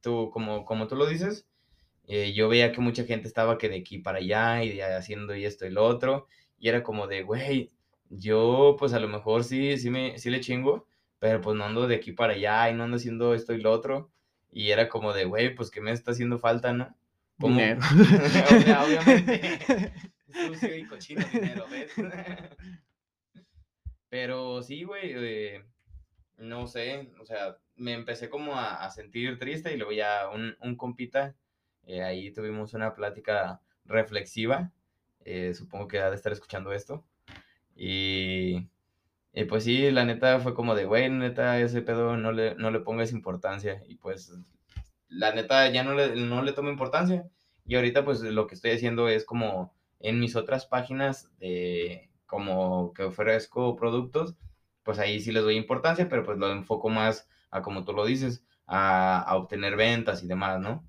[0.00, 1.46] Tú, como, como tú lo dices,
[2.06, 5.36] eh, yo veía que mucha gente estaba que de aquí para allá y de haciendo
[5.36, 6.26] y esto y lo otro,
[6.58, 7.70] y era como de, güey,
[8.08, 10.86] yo pues a lo mejor sí, sí, me, sí le chingo,
[11.18, 13.70] pero pues no ando de aquí para allá y no ando haciendo esto y lo
[13.72, 14.10] otro,
[14.58, 16.92] y era como de, güey, pues que me está haciendo falta, ¿no?
[17.38, 17.54] ¿Cómo?
[17.54, 17.80] Dinero.
[18.50, 19.92] O sea, obviamente.
[20.48, 21.92] Sucio y cochino dinero, ¿ves?
[24.08, 25.64] Pero sí, güey, eh,
[26.38, 30.56] no sé, o sea, me empecé como a, a sentir triste y luego ya un,
[30.60, 31.36] un compita,
[31.86, 34.72] eh, ahí tuvimos una plática reflexiva,
[35.24, 37.04] eh, supongo que ha de estar escuchando esto,
[37.76, 38.66] y,
[39.38, 42.72] y pues sí, la neta fue como de, güey, neta, ese pedo no le, no
[42.72, 44.32] le pongas importancia, y pues
[45.08, 47.24] la neta ya no le, no le tomo importancia,
[47.64, 52.92] y ahorita pues lo que estoy haciendo es como en mis otras páginas de como
[52.92, 54.34] que ofrezco productos,
[54.82, 58.06] pues ahí sí les doy importancia, pero pues lo enfoco más a como tú lo
[58.06, 60.87] dices, a, a obtener ventas y demás, ¿no?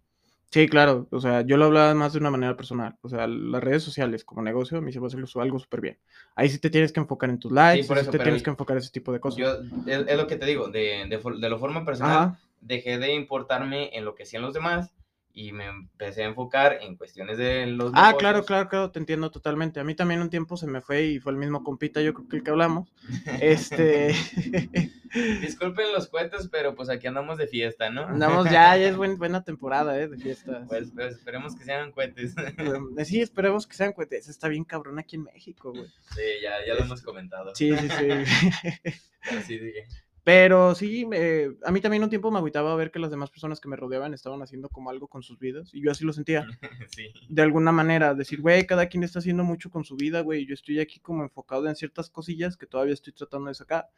[0.52, 1.08] Sí, claro.
[1.12, 2.96] O sea, yo lo hablaba más de una manera personal.
[3.02, 6.00] O sea, las redes sociales como negocio a mí se me hace algo súper bien.
[6.36, 8.50] Ahí sí te tienes que enfocar en tus likes, por sí eso, te tienes que
[8.50, 9.38] enfocar en ese tipo de cosas.
[9.40, 9.54] Yo,
[9.86, 12.40] es, es lo que te digo, de, de, de la forma personal, Ajá.
[12.62, 14.92] dejé de importarme en lo que hacían los demás
[15.34, 18.46] y me empecé a enfocar en cuestiones de los Ah, claro, negocios.
[18.48, 19.80] claro, claro, te entiendo totalmente.
[19.80, 22.28] A mí también un tiempo se me fue y fue el mismo compita, yo creo
[22.28, 22.92] que el que hablamos.
[23.40, 24.14] Este,
[25.42, 28.06] Disculpen los cuentos, pero pues aquí andamos de fiesta, ¿no?
[28.06, 30.08] andamos ya, ya es buen- buena temporada, ¿eh?
[30.08, 30.68] De fiestas.
[30.68, 32.36] Pues, pues, esperemos que sean cohetes.
[32.38, 32.56] Eh,
[33.06, 34.28] Sí, esperemos que sean cohetes.
[34.30, 35.88] Está bien cabrón aquí en México, güey.
[36.14, 37.56] Sí, ya, ya lo hemos comentado.
[37.56, 38.08] Sí, sí, sí.
[39.30, 39.88] Pero sí, dije.
[40.24, 43.60] Pero sí, me- a mí también un tiempo me agüitaba ver que las demás personas
[43.60, 45.74] que me rodeaban estaban haciendo como algo con sus vidas.
[45.74, 46.46] Y yo así lo sentía.
[46.90, 47.14] Sí.
[47.30, 50.46] De alguna manera, decir, güey, cada quien está haciendo mucho con su vida, güey.
[50.46, 53.90] Yo estoy aquí como enfocado en ciertas cosillas que todavía estoy tratando de sacar.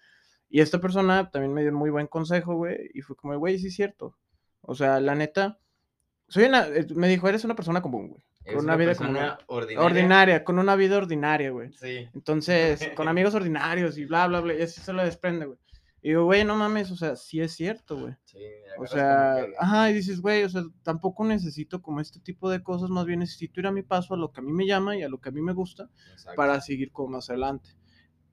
[0.50, 2.92] Y esta persona también me dio un muy buen consejo, güey.
[2.94, 4.16] Y fue como, güey, sí es cierto.
[4.62, 5.58] O sea, la neta,
[6.28, 8.24] soy una, eh, me dijo, eres una persona común, güey.
[8.46, 9.86] Con una, una vida persona ordinaria.
[9.86, 11.72] Ordinaria, con una vida ordinaria, güey.
[11.74, 12.08] Sí.
[12.14, 15.58] Entonces, con amigos ordinarios y bla, bla, bla, y así se lo desprende, güey.
[16.04, 18.16] Y digo, güey, no mames, o sea, sí es cierto, güey.
[18.26, 18.40] Sí,
[18.80, 22.90] O sea, ajá, y dices, güey, o sea, tampoco necesito como este tipo de cosas,
[22.90, 25.04] más bien necesito ir a mi paso a lo que a mí me llama y
[25.04, 26.36] a lo que a mí me gusta Exacto.
[26.36, 27.70] para seguir como más adelante.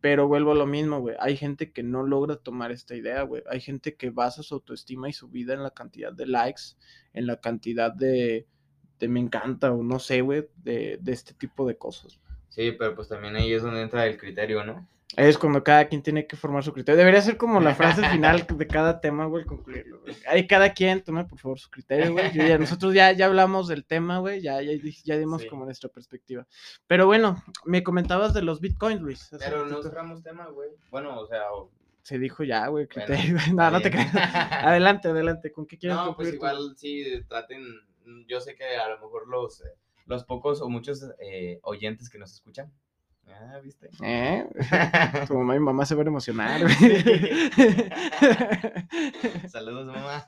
[0.00, 1.16] Pero vuelvo a lo mismo, güey.
[1.18, 3.42] Hay gente que no logra tomar esta idea, güey.
[3.50, 6.62] Hay gente que basa su autoestima y su vida en la cantidad de likes,
[7.12, 8.46] en la cantidad de,
[8.98, 12.20] de me encanta o no sé, güey, de, de este tipo de cosas.
[12.48, 14.88] Sí, pero pues también ahí es donde entra el criterio, ¿no?
[15.18, 16.96] Es cuando cada quien tiene que formar su criterio.
[16.96, 20.14] Debería ser como la frase final de cada tema, güey, concluirlo, güey.
[20.28, 22.32] Ahí cada quien tome, por favor, su criterio, güey.
[22.32, 24.72] Ya- nosotros ya, ya hablamos del tema, güey, ya, ya,
[25.04, 25.48] ya dimos Sí.
[25.48, 26.46] como nuestra perspectiva.
[26.86, 29.28] Pero bueno, me comentabas de los bitcoins, Luis.
[29.38, 30.70] Pero no cerramos tema, güey.
[30.90, 31.70] Bueno, o sea, o-
[32.02, 33.36] Se dijo ya, güey, criterio.
[33.54, 34.10] no, no te creas.
[34.64, 35.52] Adelante, adelante.
[35.52, 36.30] ¿Con qué quieres no, pues concluir?
[36.32, 36.36] tú?
[36.36, 37.60] igual sí traten.
[38.28, 39.68] Yo sé que a lo mejor los, eh,
[40.06, 42.72] los pocos o muchos eh, oyentes que nos escuchan.
[43.30, 43.88] Ah, ¿viste?
[44.02, 44.46] ¿Eh?
[45.28, 46.60] Tu mamá y mi mamá se van a emocionar.
[49.48, 50.24] Saludos, mamá.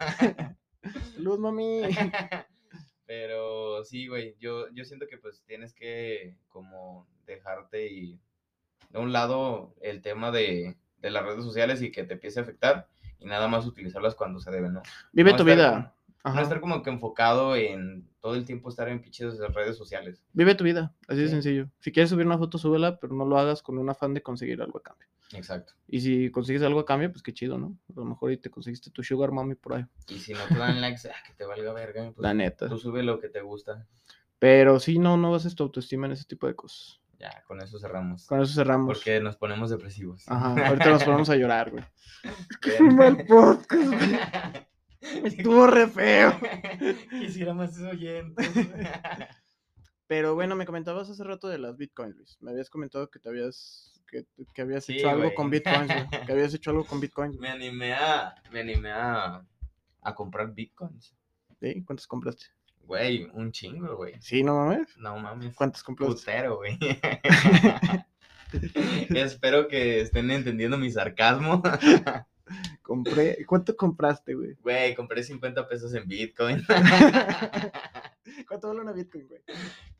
[1.14, 1.82] Salud, mami.
[3.06, 8.20] Pero sí, güey, yo, yo siento que pues tienes que como dejarte y
[8.90, 12.44] de un lado el tema de, de las redes sociales y que te empiece a
[12.44, 14.82] afectar y nada más utilizarlas cuando se deben, ¿no?
[15.12, 15.94] Vive No tu estar vida.
[16.22, 16.36] Ajá.
[16.36, 20.22] No estar como que enfocado en todo el tiempo estar en pinches redes sociales.
[20.34, 21.32] Vive tu vida, así de Sí.
[21.32, 21.68] sencillo.
[21.80, 24.60] Si quieres subir una foto, súbela, pero no lo hagas con un afán de conseguir
[24.60, 25.06] algo a cambio.
[25.32, 25.72] Exacto.
[25.86, 27.78] Y si consigues algo a cambio, pues qué chido, ¿no?
[27.88, 29.86] A lo mejor y te conseguiste tu sugar mommy por ahí.
[30.08, 32.12] Y si no te dan likes, ah, que te valga verga.
[32.12, 32.68] Pues, La neta.
[32.68, 33.86] Tú sube lo que te gusta.
[34.38, 37.00] Pero sí, no, no bases tu autoestima en ese tipo de cosas.
[37.18, 38.26] Ya, con eso cerramos.
[38.26, 38.86] Con eso cerramos.
[38.86, 40.24] Porque nos ponemos depresivos.
[40.26, 41.84] Ajá, ahorita nos ponemos a llorar, güey.
[42.66, 42.96] Bien.
[42.96, 44.18] mal podcast, güey.
[45.24, 46.38] Estuvo re feo.
[47.10, 48.48] Quisiera más oyentes.
[50.06, 52.36] Pero bueno, me comentabas hace rato de las bitcoins, Luis.
[52.40, 56.26] Me habías comentado que te habías, que, que habías Sí, hecho algo con bitcoins, güey.
[56.26, 57.38] Que habías hecho algo con bitcoins.
[57.38, 59.46] Me animé a, me animé a,
[60.02, 61.14] a comprar bitcoins.
[61.60, 61.84] ¿Sí?
[61.84, 62.46] ¿Cuántos compraste?
[62.82, 64.14] Güey, un chingo, güey.
[64.20, 64.96] Sí, no mames.
[64.96, 65.54] No mames.
[65.54, 66.14] ¿Cuántos compraste?
[66.16, 66.76] Putero, güey.
[69.10, 71.62] Espero que estén entendiendo mi sarcasmo.
[72.90, 73.38] Compré.
[73.46, 74.56] ¿Cuánto compraste, güey?
[74.62, 76.60] Güey, compré 50 pesos en Bitcoin.
[78.48, 79.40] ¿Cuánto vale una bitcoin, güey?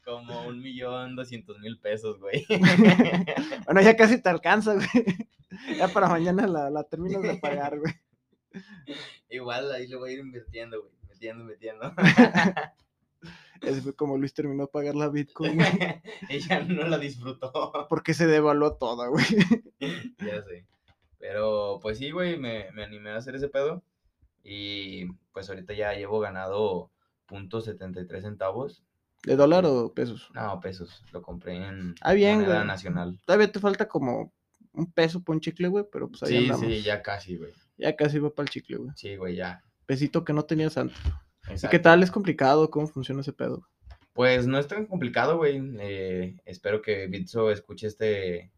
[0.05, 2.45] Como un millón doscientos mil pesos, güey.
[3.67, 4.89] Bueno, ya casi te alcanza, güey.
[5.79, 7.95] Ya para mañana la, la terminas de pagar, güey.
[9.29, 10.93] Igual ahí le voy a ir invirtiendo, güey.
[11.09, 11.95] Metiendo, metiendo.
[13.85, 16.03] Fue como Luis terminó de pagar la bitcoin, güey.
[16.29, 17.87] Ella no la disfrutó.
[17.89, 19.27] Porque se devaluó toda, güey.
[19.79, 20.67] Ya sé.
[21.21, 23.85] Pero pues sí, güey, me, me animé a hacer ese pedo.
[24.43, 26.91] Y pues ahorita ya llevo ganado
[27.27, 28.83] punto .73 centavos.
[29.25, 30.31] ¿De dólar o pesos?
[30.35, 31.05] No, pesos.
[31.13, 32.67] Lo compré en Ah, bien, moneda güey.
[32.67, 33.21] nacional.
[33.27, 34.33] Todavía te falta como
[34.73, 36.61] un peso por un chicle, güey, pero pues ahí Sí, andamos.
[36.67, 37.53] sí, ya casi, güey.
[37.77, 38.91] Ya casi va para el chicle, güey.
[38.97, 39.63] Sí, güey, ya.
[39.85, 40.97] Pesito que no tenías antes.
[41.49, 41.71] ¿Y Exacto.
[41.71, 42.03] qué tal?
[42.03, 42.71] ¿Es complicado?
[42.71, 43.67] ¿Cómo funciona ese pedo?
[44.15, 45.61] Pues no es tan complicado, güey.
[45.81, 48.51] Eh, espero que Bitso escuche este,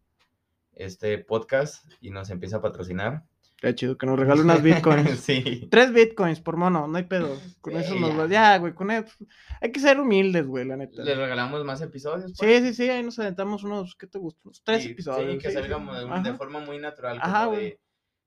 [0.75, 3.23] este podcast y nos empiece a patrocinar.
[3.55, 5.19] Está chido que nos regale unas bitcoins.
[5.21, 5.67] sí.
[5.71, 7.39] Tres bitcoins por mono, no hay pedo.
[7.61, 8.27] Con Sí, eso nos va.
[8.27, 9.15] Ya, güey, con eso.
[9.61, 11.01] Hay que ser humildes, güey, la neta.
[11.01, 12.31] Le regalamos más episodios.
[12.31, 12.61] Sí, pues.
[12.63, 14.41] sí, sí, ahí nos aventamos unos, ¿qué te gusta?
[14.43, 15.31] Unos tres Sí, episodios.
[15.31, 15.61] Sí, que sí, sí.
[15.69, 17.19] salga de, de forma muy natural.
[17.21, 17.69] Ajá, como güey.
[17.69, 17.79] de,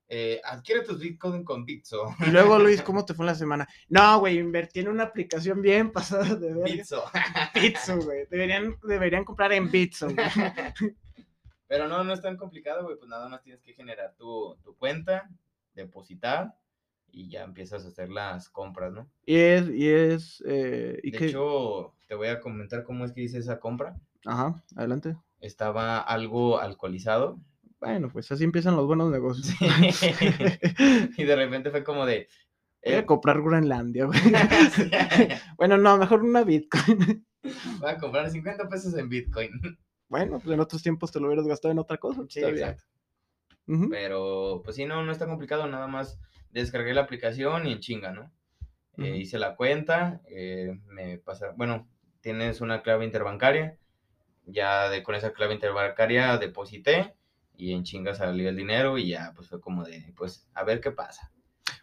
[0.09, 2.15] eh, adquiere tus Bitcoin con Bitso.
[2.25, 3.67] Y luego, Luis, ¿cómo te fue en la semana?
[3.89, 6.63] No, güey, invertí en una aplicación bien pasada de ver.
[6.63, 7.03] Bitso.
[7.53, 8.25] Bitso, güey.
[8.31, 10.17] Deberían, deberían comprar en Bitso, güey.
[11.67, 12.97] Pero no, no es tan complicado, güey.
[12.97, 15.29] Pues nada más tienes que generar tu, tu cuenta,
[15.73, 16.55] depositar
[17.11, 19.09] y ya empiezas a hacer las compras, ¿no?
[19.25, 23.21] Y es, y es, eh, y De hecho, te voy a comentar cómo es que
[23.21, 23.99] hice esa compra.
[24.25, 25.15] Ajá, adelante.
[25.39, 27.39] Estaba algo alcoholizado.
[27.79, 29.55] Bueno, pues así empiezan los buenos negocios.
[31.17, 32.27] y de repente fue como de...
[32.83, 34.19] Voy a eh, comprar Groenlandia, güey.
[35.57, 37.25] bueno, no, mejor una Bitcoin.
[37.79, 39.51] voy a comprar 50 pesos en Bitcoin.
[40.09, 42.21] Bueno, pues en otros tiempos te lo hubieras gastado en otra cosa.
[42.29, 42.69] Sí, está bien.
[42.69, 42.83] exacto.
[43.67, 43.89] Ujú.
[43.89, 46.19] Pero, pues sí, no, no es tan complicado, nada más
[46.51, 48.31] descargué la aplicación y en chinga, ¿no?
[48.97, 49.17] Eh, Ujú.
[49.17, 51.87] hice la cuenta, eh, me pasa, bueno,
[52.21, 53.77] tienes una clave interbancaria,
[54.45, 57.15] ya de, con esa clave interbancaria deposité
[57.57, 60.79] y en chinga salió el dinero y ya, pues fue como de, pues, a ver
[60.79, 61.31] qué pasa.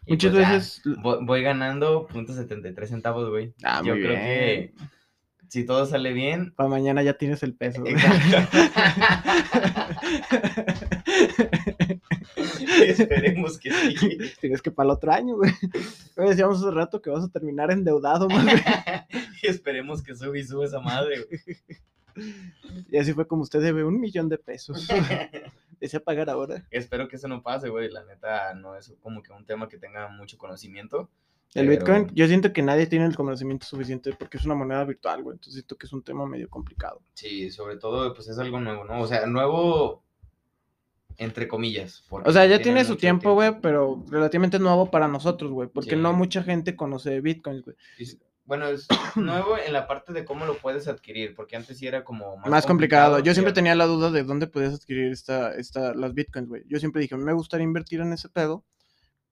[0.05, 0.81] Y, Muchas pues, veces...
[1.01, 3.53] voy, voy ganando .73 centavos, güey.
[3.63, 4.25] Ah, Yo muy creo bien.
[4.25, 4.73] que
[5.49, 7.83] si todo sale bien, Para mañana ya tienes el peso.
[12.85, 14.17] Esperemos que sí.
[14.39, 15.51] Tienes que para el otro año, güey.
[16.15, 18.27] Decíamos hace rato que vas a terminar endeudado.
[19.43, 21.25] Esperemos que sube y sube esa madre.
[21.25, 21.39] güey.
[22.89, 24.87] Y así fue como usted debe un millón de pesos.
[25.79, 26.65] Desea pagar ahora.
[26.71, 27.89] Espero que eso no pase, güey.
[27.91, 31.09] La neta, no es como que un tema que tenga mucho conocimiento.
[31.55, 34.83] El pero- Bitcoin, yo siento que nadie tiene el conocimiento suficiente porque es una moneda
[34.83, 35.35] virtual, güey.
[35.35, 37.01] Entonces siento que es un tema medio complicado.
[37.15, 39.01] Sí, sobre todo, pues es algo nuevo, ¿no?
[39.01, 40.03] O sea, nuevo
[41.17, 42.03] entre comillas.
[42.09, 45.69] O sea, ya tiene su tiempo, güey, pero relativamente nuevo para nosotros, güey.
[45.69, 45.95] Porque Sí.
[45.95, 47.77] no mucha gente conoce Bitcoin, güey.
[48.43, 52.03] Bueno, es nuevo en la parte de cómo lo puedes adquirir, porque antes sí era
[52.03, 53.19] como más, Más complicado.
[53.19, 56.63] Yo siempre tenía la duda de dónde podías adquirir esta, esta, las Bitcoins, güey.
[56.67, 58.65] Yo siempre dije, me gustaría invertir en ese pedo,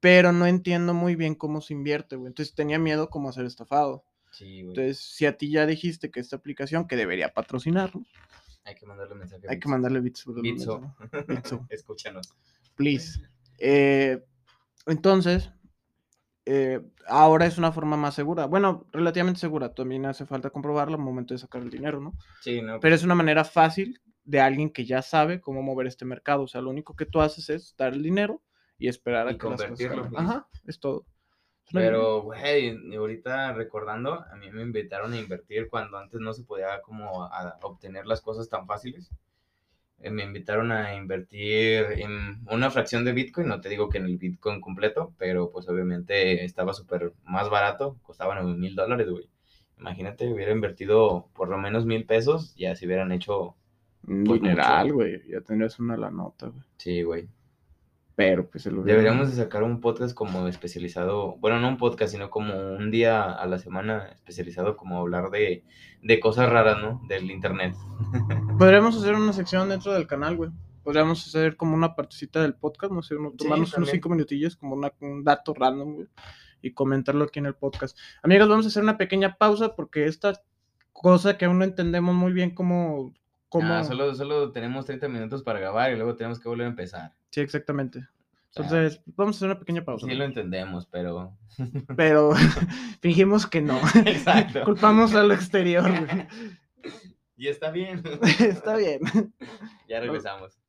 [0.03, 2.27] pero no entiendo muy bien cómo se invierte, güey.
[2.27, 4.03] Entonces tenía miedo como a ser estafado.
[4.31, 4.67] Sí, güey.
[4.67, 7.89] Entonces, si a ti ya dijiste que esta aplicación, que debería patrocinar,
[8.65, 9.47] Hay que mandarle mensaje.
[9.47, 10.25] a hay que mandarle bits.
[10.41, 10.81] Bitso.
[10.99, 11.25] mensaje.
[11.33, 11.65] Bitso.
[11.69, 12.35] Escúchanos.
[12.75, 13.21] please.
[13.59, 14.21] Eh,
[14.87, 15.51] entonces,
[16.45, 18.45] eh, ahora es una forma más segura.
[18.45, 19.73] Bueno, relativamente segura.
[19.73, 22.13] También hace falta comprobarlo al momento de sacar el dinero, ¿no?
[22.41, 22.81] Sí, no.
[22.81, 26.43] Pero es una manera fácil de alguien que ya sabe cómo mover este mercado.
[26.43, 28.41] O sea, lo único que tú haces es dar el dinero
[28.83, 30.25] y esperar a Y que las cosas convertirlo, salgan.
[30.25, 30.29] sí.
[30.31, 31.05] Ajá, es todo.
[31.71, 36.81] Pero, güey, ahorita recordando, a mí me invitaron a invertir cuando antes no se podía
[36.81, 39.09] como a- obtener las cosas tan fáciles.
[39.99, 44.05] Eh, me invitaron a invertir en una fracción de Bitcoin, no te digo que en
[44.05, 49.29] el Bitcoin completo, pero pues obviamente estaba súper más barato, costaba 9 mil dólares, güey.
[49.79, 53.55] Imagínate, hubiera invertido por lo menos mil pesos, ya se hubieran hecho,
[54.05, 55.21] Un pues, dineral, güey.
[55.29, 56.63] Ya tendrías una la nota, güey.
[56.77, 57.29] sí, güey.
[58.15, 62.11] Pero pues se lo Deberíamos de sacar un podcast como especializado, bueno, no un podcast,
[62.11, 65.63] sino como un día a la semana especializado como hablar de,
[66.03, 67.01] de cosas raras, ¿no?
[67.07, 67.75] Del internet.
[68.59, 70.51] Podríamos hacer una sección dentro del canal, güey.
[70.83, 74.91] Podríamos hacer como una partecita del podcast, no sé, tomarnos unos cinco minutillos, como una-
[74.99, 76.07] un dato random, güey,
[76.61, 77.97] y comentarlo aquí en el podcast.
[78.21, 80.33] Amigos, vamos a hacer una pequeña pausa porque esta
[80.91, 83.13] cosa que aún no entendemos muy bien cómo,
[83.61, 87.13] solo, solo tenemos 30 minutos para grabar y luego tenemos que volver a empezar.
[87.29, 88.07] Sí, exactamente.
[88.55, 90.05] Entonces, vamos a hacer una pequeña pausa.
[90.05, 91.35] sí lo entendemos, pero...
[91.95, 92.33] Pero
[93.01, 93.79] fingimos que no.
[94.05, 94.63] Exacto.
[94.63, 96.27] Culpamos a lo exterior, güey.
[97.35, 98.03] Y está bien.
[98.39, 99.01] Está bien.
[99.89, 100.59] Ya regresamos.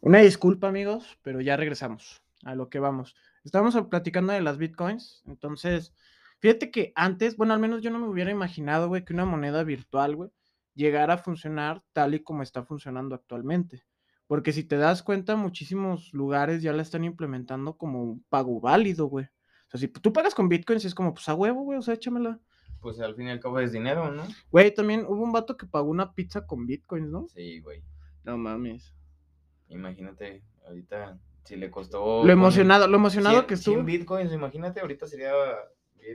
[0.00, 3.16] Una disculpa, amigos, pero ya regresamos a lo que vamos.
[3.44, 5.92] Estábamos platicando de las bitcoins, entonces,
[6.38, 9.64] fíjate que antes, bueno, al menos yo no me hubiera imaginado, güey, que una moneda
[9.64, 10.30] virtual, güey,
[10.78, 13.82] llegara a funcionar tal y como está funcionando actualmente.
[14.28, 19.06] Porque si te das cuenta, muchísimos lugares ya la están implementando como un pago válido,
[19.06, 19.24] güey.
[19.24, 21.94] O sea, si tú pagas con bitcoins, es como, pues a huevo, güey, o sea,
[21.94, 22.38] échamela.
[22.80, 24.22] Pues al fin y al cabo es dinero, ¿no?
[24.50, 27.26] Güey, también hubo un vato que pagó una pizza con bitcoins, ¿no?
[27.28, 27.82] Sí, güey.
[28.22, 28.94] No mames.
[29.68, 32.24] Imagínate, ahorita, si le costó...
[32.24, 33.74] Lo emocionado, lo emocionado 100 que estuvo.
[33.76, 35.32] 100 bitcoins, imagínate, ahorita sería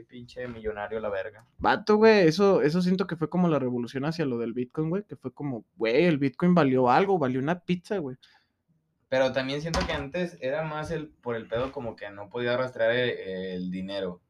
[0.02, 1.46] pinche millonario la verga.
[1.58, 5.04] Vato, güey, eso, eso siento que fue como la revolución hacia lo del Bitcoin, güey,
[5.04, 8.16] que fue como, güey, el Bitcoin valió algo, valió una pizza, güey.
[9.08, 12.56] Pero también siento que antes era más el por el pedo como que no podía
[12.56, 14.20] rastrear el, el dinero.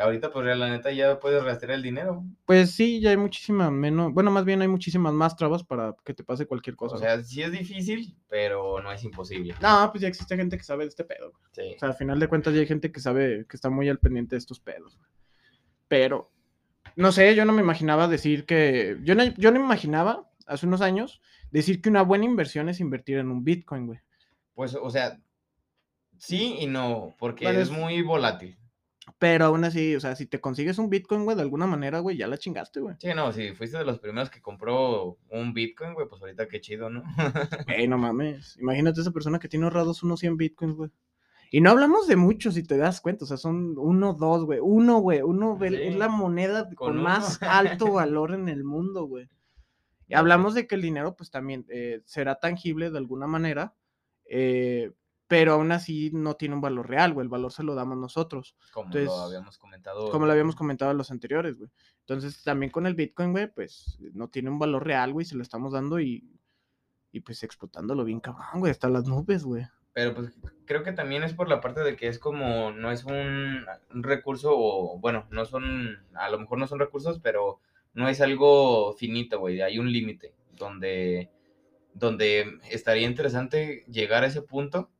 [0.00, 2.24] Ahorita, pues la neta, ya puedes rastrear el dinero.
[2.46, 6.14] Pues sí, ya hay muchísima menos, bueno, más bien hay muchísimas más trabas para que
[6.14, 6.96] te pase cualquier cosa.
[6.96, 9.54] O sea, sí es difícil, pero no es imposible.
[9.60, 11.32] no, pues ya existe gente que sabe de este pedo.
[11.52, 11.74] Sí.
[11.76, 13.98] O sea, al final de cuentas ya hay gente que sabe, que está muy al
[13.98, 14.98] pendiente de estos pedos.
[15.88, 16.32] Pero,
[16.96, 20.66] no sé, yo no me imaginaba decir que, yo no, yo no me imaginaba, hace
[20.66, 24.00] unos años, decir que una buena inversión es invertir en un Bitcoin, güey.
[24.54, 25.20] Pues, o sea,
[26.16, 28.56] sí y no, porque Bueno, es- muy volátil.
[29.18, 32.16] Pero aún así, o sea, si te consigues un Bitcoin, güey, de alguna manera, güey,
[32.16, 32.96] ya la chingaste, güey.
[32.98, 36.60] Sí, no, si fuiste de los primeros que compró un Bitcoin, güey, pues ahorita qué
[36.60, 37.02] chido, ¿no?
[37.66, 38.56] Ey, no mames.
[38.58, 40.90] Imagínate esa persona que tiene ahorrados unos 100 bitcoins, güey.
[41.52, 43.24] Y no hablamos de muchos, si te das cuenta.
[43.24, 44.60] O sea, son uno, dos, güey.
[44.62, 45.20] Uno, güey.
[45.20, 49.24] Uno ve- es Sí, la moneda con más alto valor en el mundo, güey.
[50.06, 53.74] Y Ya hablamos de que el dinero, pues también eh, será tangible de alguna manera.
[54.26, 54.92] eh,
[55.30, 57.22] pero aún así no tiene un valor real, güey.
[57.24, 58.56] El valor se lo damos nosotros.
[58.72, 60.10] Como Entonces, lo habíamos comentado.
[60.10, 61.70] Como lo habíamos comentado en los anteriores, güey.
[62.00, 65.24] Entonces, también con el Bitcoin, güey, pues no tiene un valor real, güey.
[65.24, 66.28] Se lo estamos dando y,
[67.12, 68.72] y pues explotándolo bien cabrón, güey.
[68.72, 69.68] Hasta las nubes, güey.
[69.92, 70.32] Pero pues
[70.64, 73.64] creo que también es por la parte de que es como, no es un,
[73.94, 77.60] un recurso, o bueno, no son, a lo mejor no son recursos, pero
[77.94, 81.30] no es algo finito, güey, hay un límite donde,
[81.94, 84.90] donde estaría interesante llegar a ese punto.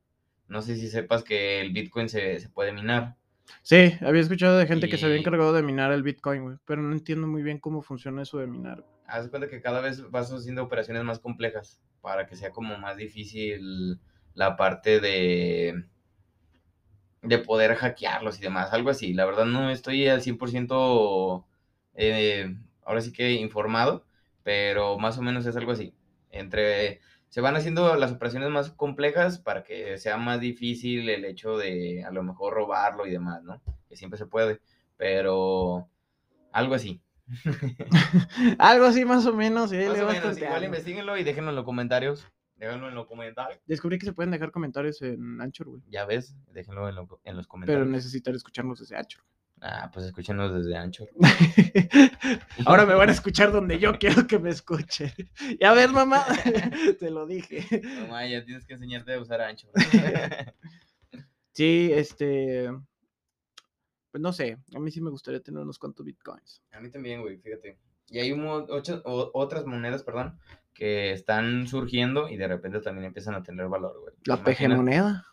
[0.51, 3.15] No sé si sepas que el Bitcoin se, se puede minar.
[3.61, 6.57] Sí, había escuchado de gente que se había encargado de minar el Bitcoin, güey.
[6.65, 8.85] Pero no entiendo muy bien cómo funciona eso de minar.
[9.07, 12.97] Haz cuenta que cada vez vas haciendo operaciones más complejas para que sea como más
[12.97, 13.99] difícil
[14.33, 15.85] la parte de
[17.21, 19.13] de poder hackearlos y demás, algo así.
[19.13, 21.45] La verdad no estoy al 100%
[21.93, 24.05] eh, ahora sí que informado,
[24.43, 25.93] pero más o menos es algo así.
[26.31, 26.99] Entre
[27.31, 32.03] se van haciendo las operaciones más complejas para que sea más difícil el hecho de
[32.03, 33.59] a lo mejor robarlo y demás, ¿no?
[33.89, 34.59] Que siempre se puede,
[34.97, 35.87] pero
[36.51, 37.01] algo así.
[38.59, 41.63] Algo así más o menos, sí, Más o menos, igual investiguenlo y déjenlo en los
[41.65, 42.27] comentarios.
[42.57, 43.59] Déjenlo en los comentarios.
[43.65, 45.81] Descubrí que se pueden dejar comentarios en Anchor, güey.
[45.89, 47.87] Ya ves, déjenlo en, lo- en los Pero comentarios.
[47.87, 49.23] necesitan escucharnos desde Anchor.
[49.63, 51.07] Ah, pues escúchenos desde Anchor.
[52.65, 55.13] Ahora me van a escuchar donde yo quiero que me escuche.
[55.59, 56.25] Y a ver, mamá,
[56.99, 57.65] te lo dije.
[58.01, 59.69] Mamá, ya tienes que enseñarte a usar Anchor.
[61.53, 62.71] Sí, este.
[64.11, 66.61] Pues no sé, a mí sí me gustaría tener unos cuantos bitcoins.
[66.71, 67.77] A mí también, güey, fíjate.
[68.09, 70.37] Y hay un mo- ocho- o- otras monedas, perdón,
[70.73, 74.13] que están surgiendo y de repente también empiezan a tener valor, güey.
[74.25, 75.25] La PG Imagina- moneda.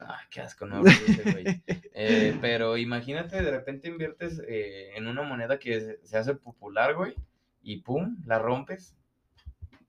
[0.00, 1.44] Ay, qué asco, no ese, güey.
[1.96, 7.14] Eh, pero imagínate, de repente inviertes eh, en una moneda que se, hace popular, güey,
[7.62, 8.96] y pum, la rompes.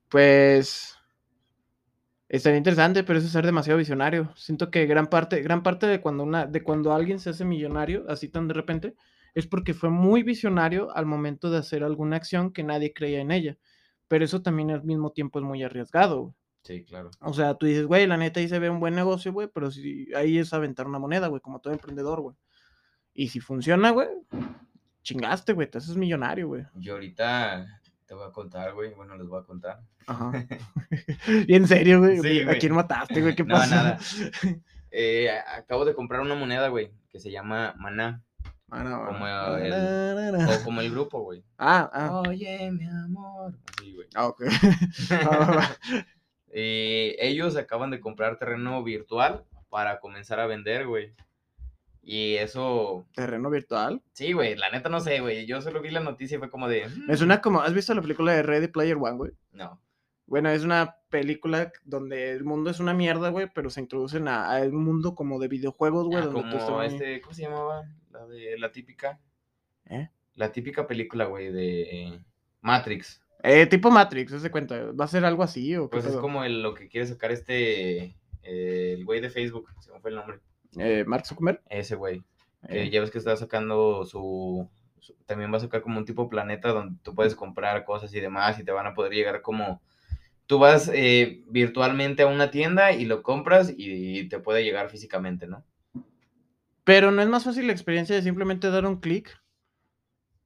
[0.10, 1.00] Pues.
[2.30, 4.32] Estaría interesante, pero eso es ser demasiado visionario.
[4.36, 8.06] Siento que gran parte, gran parte de cuando una, de cuando alguien se hace millonario,
[8.08, 8.96] así tan de repente,
[9.34, 13.32] es porque fue muy visionario al momento de hacer alguna acción que nadie creía en
[13.32, 13.58] ella.
[14.08, 16.36] Pero eso también al mismo tiempo es muy arriesgado, güey.
[16.66, 17.12] Sí, claro.
[17.22, 19.70] O sea, tú dices, güey, la neta ahí se ve un buen negocio, güey, pero
[19.72, 22.36] si ahí es aventar una moneda, güey, como todo emprendedor, güey.
[23.14, 24.10] Y si funciona, güey,
[25.04, 26.66] chingaste, güey, te haces millonario, güey.
[26.74, 27.68] Yo ahorita
[28.08, 28.94] te voy a contar, güey.
[28.96, 29.80] Bueno, les voy a contar.
[30.08, 30.32] Ajá.
[31.48, 33.36] y en serio, güey, Sí, ¿a quién mataste, güey?
[33.36, 33.76] ¿Qué No, pasa?
[33.76, 34.00] nada.
[34.98, 38.24] Eh, acabo de comprar una moneda, güey, que se llama Maná.
[38.72, 39.58] Ah, no, Como no.
[39.58, 40.50] el- na.
[40.50, 41.44] O como el grupo, güey.
[41.58, 42.22] Ah, ah.
[42.26, 43.60] Oye, mi amor.
[43.78, 44.08] Sí, güey.
[44.16, 44.44] Ah, ok.
[46.58, 51.14] Eh, ellos acaban de comprar terreno virtual para comenzar a vender, güey.
[52.02, 54.02] Y eso, Terreno virtual.
[54.14, 55.46] sí, güey, la neta no sé, güey.
[55.48, 57.94] Yo solo vi la noticia y fue como de, "Mm, Me suena como, ¿has visto
[57.94, 59.32] la película de Ready Player One, güey?
[59.52, 59.82] no.
[60.28, 64.56] Bueno, es una película donde el mundo es una mierda, güey, pero se introducen a,
[64.56, 67.84] a un mundo como de videojuegos, güey, Ah, donde como este, ¿cómo se llamaba?
[68.10, 69.20] La de la típica.
[69.86, 70.10] ¿Eh?
[70.34, 72.20] La típica película, güey, de
[72.62, 73.22] Matrix.
[73.48, 74.92] Eh, tipo Matrix, ¿se cuenta?
[74.92, 77.32] ¿Va a ser algo así o qué Pues es como el- lo que quiere sacar
[77.32, 80.40] este, eh, el güey de Facebook, se me fue el nombre.
[80.78, 81.62] Eh, Mark Zuckerberg.
[81.70, 82.24] Ese güey.
[82.92, 84.68] Ya ves que está sacando su,
[85.00, 88.20] su- También va a sacar como un tipo planeta donde tú puedes comprar cosas y
[88.20, 89.82] demás y te van a poder llegar como...
[90.48, 90.92] Tú vas
[91.48, 95.64] virtualmente a una tienda y lo compras y te puede llegar físicamente, ¿no?
[96.84, 99.30] Pero no es más fácil la experiencia de simplemente dar un clic.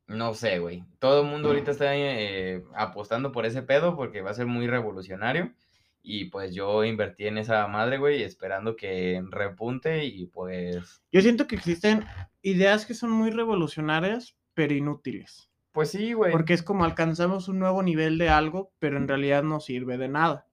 [0.09, 0.83] No sé, güey.
[0.97, 4.67] Todo el mundo ahorita está eh, apostando por ese pedo porque va a ser muy
[4.67, 5.53] revolucionario.
[6.01, 11.03] Y pues yo invertí en esa madre, güey, esperando que repunte y pues...
[11.11, 12.05] Yo siento que existen
[12.41, 15.51] ideas que son muy revolucionarias, pero inútiles.
[15.71, 16.31] Pues sí, güey.
[16.31, 20.07] Porque es como alcanzamos un nuevo nivel de algo, pero en realidad no sirve de
[20.07, 20.47] nada.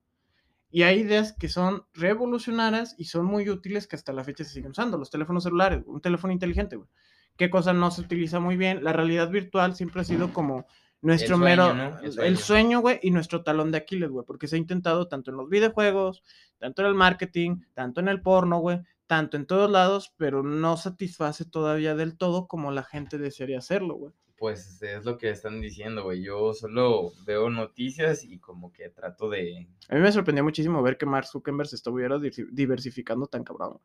[0.70, 4.50] Y hay ideas que son revolucionarias y son muy útiles que hasta la fecha se
[4.50, 4.98] siguen usando.
[4.98, 6.88] Los teléfonos celulares, un teléfono inteligente, güey.
[7.36, 8.82] ¿Qué cosa no se utiliza muy bien?
[8.82, 10.66] La realidad virtual siempre ha sido como
[11.02, 11.74] nuestro sueño, mero.
[11.74, 11.98] ¿no?
[12.22, 14.24] El sueño, güey, y nuestro talón de Aquiles, güey.
[14.26, 16.22] Porque se ha intentado tanto en los videojuegos,
[16.58, 20.76] tanto en el marketing, tanto en el porno, güey, tanto en todos lados, pero no
[20.76, 24.12] satisface todavía del todo como la gente desearía hacerlo, güey.
[24.38, 26.22] Pues es lo que están diciendo, güey.
[26.22, 29.66] Yo solo veo noticias y como que trato de...
[29.88, 32.18] A mí me sorprendió muchísimo ver que Mark Zuckerberg se estuviera
[32.52, 33.80] diversificando tan cabrón.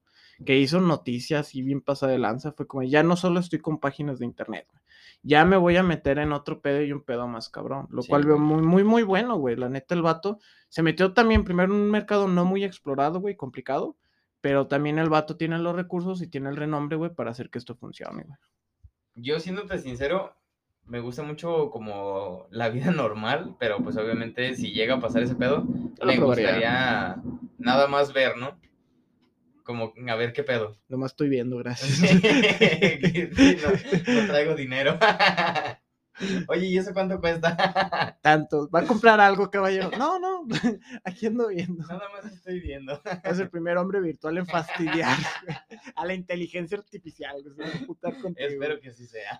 [0.45, 2.51] Que hizo noticias y bien pasada de lanza.
[2.51, 4.81] Fue como, ya no solo estoy con páginas de internet, güey,
[5.23, 7.87] ya me voy a meter en otro pedo y un pedo más cabrón.
[7.89, 9.55] Lo Sí, cual veo muy, muy, muy bueno, güey.
[9.55, 13.35] La neta, el vato se metió también primero en un mercado no muy explorado, güey,
[13.35, 13.95] complicado.
[14.41, 17.59] Pero también el vato tiene los recursos y tiene el renombre, güey, para hacer que
[17.59, 18.37] esto funcione, güey.
[19.13, 20.35] Yo siéndote sincero,
[20.85, 25.35] me gusta mucho como la vida normal, pero pues obviamente si llega a pasar ese
[25.35, 25.65] pedo,
[25.99, 27.21] lo me gustaría
[27.57, 28.59] nada más ver, ¿no?
[29.63, 30.77] Como a ver qué pedo.
[30.89, 31.91] Nomás estoy viendo, gracias.
[33.33, 34.97] Sí, no, no traigo dinero.
[36.47, 38.17] Oye, ¿y eso cuánto cuesta?
[38.21, 38.69] Tanto.
[38.69, 39.91] ¿Va a comprar algo, caballero?
[39.97, 40.45] No, no.
[41.03, 41.83] Aquí ando viendo.
[41.87, 43.01] Nada más estoy viendo.
[43.23, 45.17] Es el primer hombre virtual en fastidiar
[45.95, 47.41] a la inteligencia artificial.
[47.41, 48.47] güey, se va a emputar contigo.
[48.47, 49.39] Espero que así sea.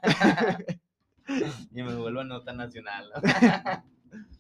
[1.72, 3.12] Y me vuelva nota nacional.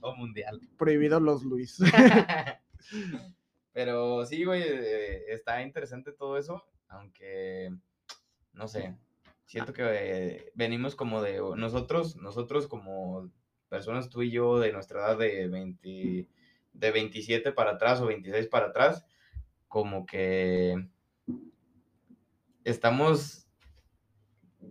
[0.01, 0.59] O mundial.
[0.77, 1.79] Prohibido los Luis.
[3.73, 7.73] Pero sí, güey, eh, está interesante todo eso, aunque,
[8.51, 8.97] no sé,
[9.45, 13.31] siento que eh, venimos como de, nosotros, nosotros como
[13.69, 16.27] personas, tú y yo, de nuestra edad de 20,
[16.73, 19.05] de 27 para atrás o 26 para atrás,
[19.69, 20.75] como que
[22.65, 23.47] estamos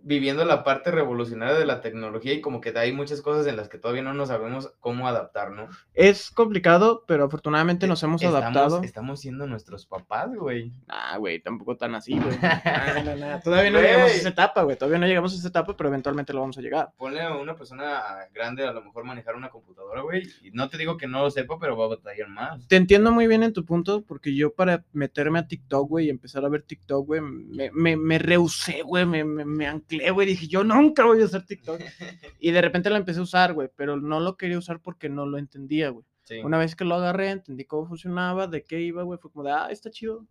[0.03, 3.69] viviendo la parte revolucionaria de la tecnología y como que hay muchas cosas en las
[3.69, 5.67] que todavía no nos sabemos cómo adaptar, ¿no?
[5.93, 8.81] Es complicado, pero afortunadamente nos hemos Estamos- adaptado.
[8.83, 10.71] Estamos siendo nuestros papás, güey.
[10.87, 12.37] Ah, güey, tampoco tan así, güey.
[13.21, 14.77] No, Todavía no llegamos a esa etapa, güey.
[14.77, 16.89] Todavía no llegamos a esa etapa, pero eventualmente lo vamos a llegar.
[16.97, 18.01] Ponle a una persona
[18.33, 20.23] grande a lo mejor manejar una computadora, güey.
[20.43, 22.67] Y no te digo que no lo sepa, pero va a batallar más.
[22.67, 26.09] Te entiendo muy bien en tu punto, porque yo para meterme a TikTok, güey, y
[26.09, 29.67] empezar a ver TikTok, güey, me, me, me rehusé, güey, me, me, me
[30.13, 31.79] güey, dije, yo nunca voy a hacer TikTok.
[32.39, 35.25] Y de repente la empecé a usar, güey, pero no lo quería usar porque no
[35.25, 36.05] lo entendía, güey.
[36.23, 36.37] Sí.
[36.39, 39.51] Una vez que lo agarré, entendí cómo funcionaba, de qué iba, güey, fue como de,
[39.51, 40.25] ah, está chido.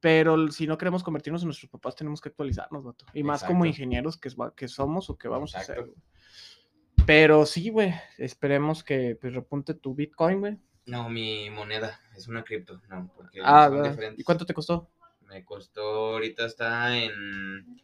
[0.00, 3.04] Pero si no queremos convertirnos en nuestros papás, tenemos que actualizarnos, vato.
[3.12, 5.82] Y más como ingenieros que, que somos o que vamos a Exacto.
[5.82, 5.92] hacer.
[5.94, 6.02] güey.
[7.06, 10.58] Pero sí, güey, esperemos que pues, repunte tu Bitcoin, güey.
[10.86, 14.20] No, mi moneda es una cripto, no, porque Ah, son diferentes.
[14.20, 14.90] ¿y cuánto te costó?
[15.28, 15.82] Me costó,
[16.14, 17.80] ahorita está en...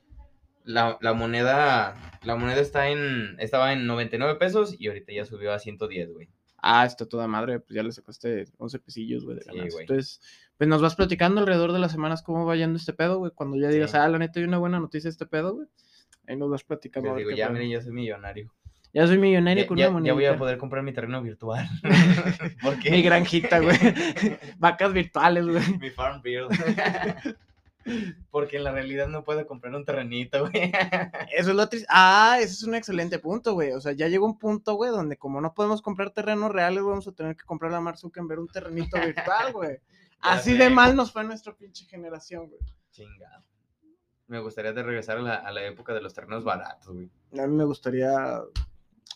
[0.66, 1.94] La, la moneda,
[2.24, 6.28] la moneda está en, estaba en 99 pesos y ahorita ya subió a 110, güey.
[6.58, 9.70] Ah, está toda madre, pues ya le sacaste 11 pesillos, güey, de Sí, ganancia.
[9.72, 9.82] güey.
[9.84, 10.20] Entonces,
[10.58, 13.30] pues nos vas platicando alrededor de las semanas cómo va yendo este pedo, güey.
[13.32, 13.96] Cuando ya digas, Sí.
[13.96, 15.68] ah, la neta, hay una buena noticia de este pedo, güey.
[16.26, 17.14] Ahí nos vas platicando.
[17.14, 18.52] Digo, ya, miren, ya soy millonario.
[18.92, 21.68] Ya soy millonario Ya, con ya- una ya voy a poder comprar mi terreno virtual.
[22.62, 22.90] ¿Por qué?
[22.90, 23.76] Mi granjita, güey.
[24.58, 25.78] Vacas virtuales, güey.
[25.78, 26.50] Mi farm build.
[28.30, 30.72] Porque en la realidad no puedo comprar un terrenito, güey.
[31.36, 31.86] Eso es lo triste.
[31.90, 33.72] Ah, ese es un excelente punto, güey.
[33.72, 37.06] O sea, ya llegó un punto, güey, donde como no podemos comprar terrenos reales, vamos
[37.08, 39.78] a tener que comprar a Mark Zuckerberg un terrenito virtual, güey.
[40.20, 42.60] Así de mal nos fue nuestra pinche generación, güey.
[42.90, 43.44] Chingado.
[44.26, 47.10] Me gustaría de regresar a la, a la época de los terrenos baratos, güey.
[47.38, 48.40] A mí me gustaría.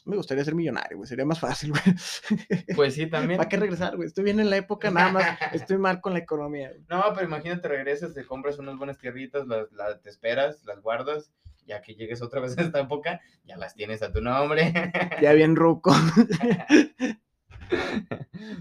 [0.07, 1.09] Me gustaría ser millonario, güey.
[1.09, 1.71] Sería más fácil,
[2.51, 2.65] güey.
[2.75, 3.37] Pues sí, también.
[3.39, 4.07] ¿Para qué regresar, güey?
[4.09, 5.25] Estoy bien en la época, nada más.
[5.53, 6.83] Estoy mal con la economía, güey.
[6.89, 11.33] No, pero imagínate, regresas, te compras unas buenas tierritas, las, las- te esperas, las guardas,
[11.67, 14.73] ya que llegues otra vez a esta época, ya las tienes a tu nombre.
[15.23, 15.95] Ya bien ruco.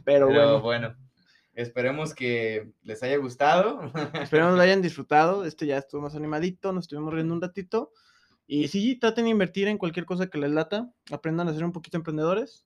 [0.06, 0.96] Pero, Pero bueno, bueno,
[1.54, 3.92] esperemos que les haya gustado.
[4.22, 5.46] esperemos lo hayan disfrutado.
[5.46, 7.92] Este ya estuvo más animadito, nos estuvimos riendo un ratito.
[8.52, 10.92] Y sí, traten de invertir en cualquier cosa que les lata.
[11.12, 12.66] Aprendan a ser un poquito emprendedores.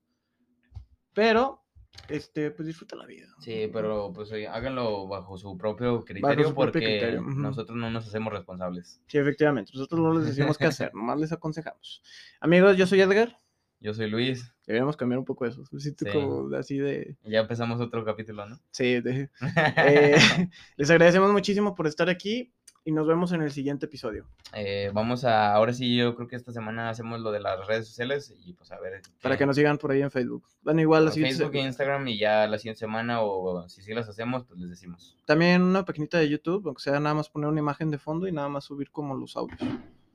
[1.13, 1.61] Pero,
[2.07, 3.27] este, pues disfruten la vida.
[3.39, 7.31] Sí, pero pues oye, háganlo bajo su propio criterio su propio porque criterio, ujú.
[7.31, 9.01] nosotros no nos hacemos responsables.
[9.07, 9.71] Sí, efectivamente.
[9.73, 12.01] Nosotros no les decimos qué hacer, nomás les aconsejamos.
[12.39, 13.35] Amigos, yo soy Edgar.
[13.81, 15.65] Yo soy Luis Deberíamos cambiar un poco eso.
[15.77, 15.93] Sí.
[16.13, 17.17] como así de.
[17.25, 18.57] ya empezamos otro capítulo, ¿no?
[18.71, 19.29] Sí, de-
[19.85, 20.15] eh,
[20.77, 22.53] les agradecemos muchísimo por estar aquí
[22.85, 24.25] y nos vemos en el siguiente episodio.
[24.53, 27.87] Eh, vamos a, ahora sí, yo creo que esta semana hacemos lo de las redes
[27.87, 29.01] sociales y pues a ver.
[29.21, 30.43] Para que nos sigan por ahí en Facebook.
[30.61, 33.81] Bueno, igual la por siguiente Facebook e Instagram y ya la siguiente semana o si
[33.81, 35.17] sí las hacemos, pues les decimos.
[35.25, 38.31] También una pequeñita de YouTube, aunque sea nada más poner una imagen de fondo y
[38.31, 39.59] nada más subir como los audios.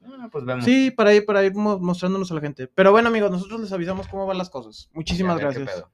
[0.05, 0.65] Ah, pues vemos.
[0.65, 2.67] Sí, para ir, para ir mo- mostrándonos a la gente.
[2.69, 4.89] Pero bueno, amigos, nosotros les avisamos cómo van las cosas.
[4.93, 5.85] Muchísimas gracias.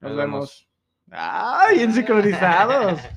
[0.00, 0.68] Nos Nos vemos.
[1.10, 3.00] ¡Ay, bien sincronizados!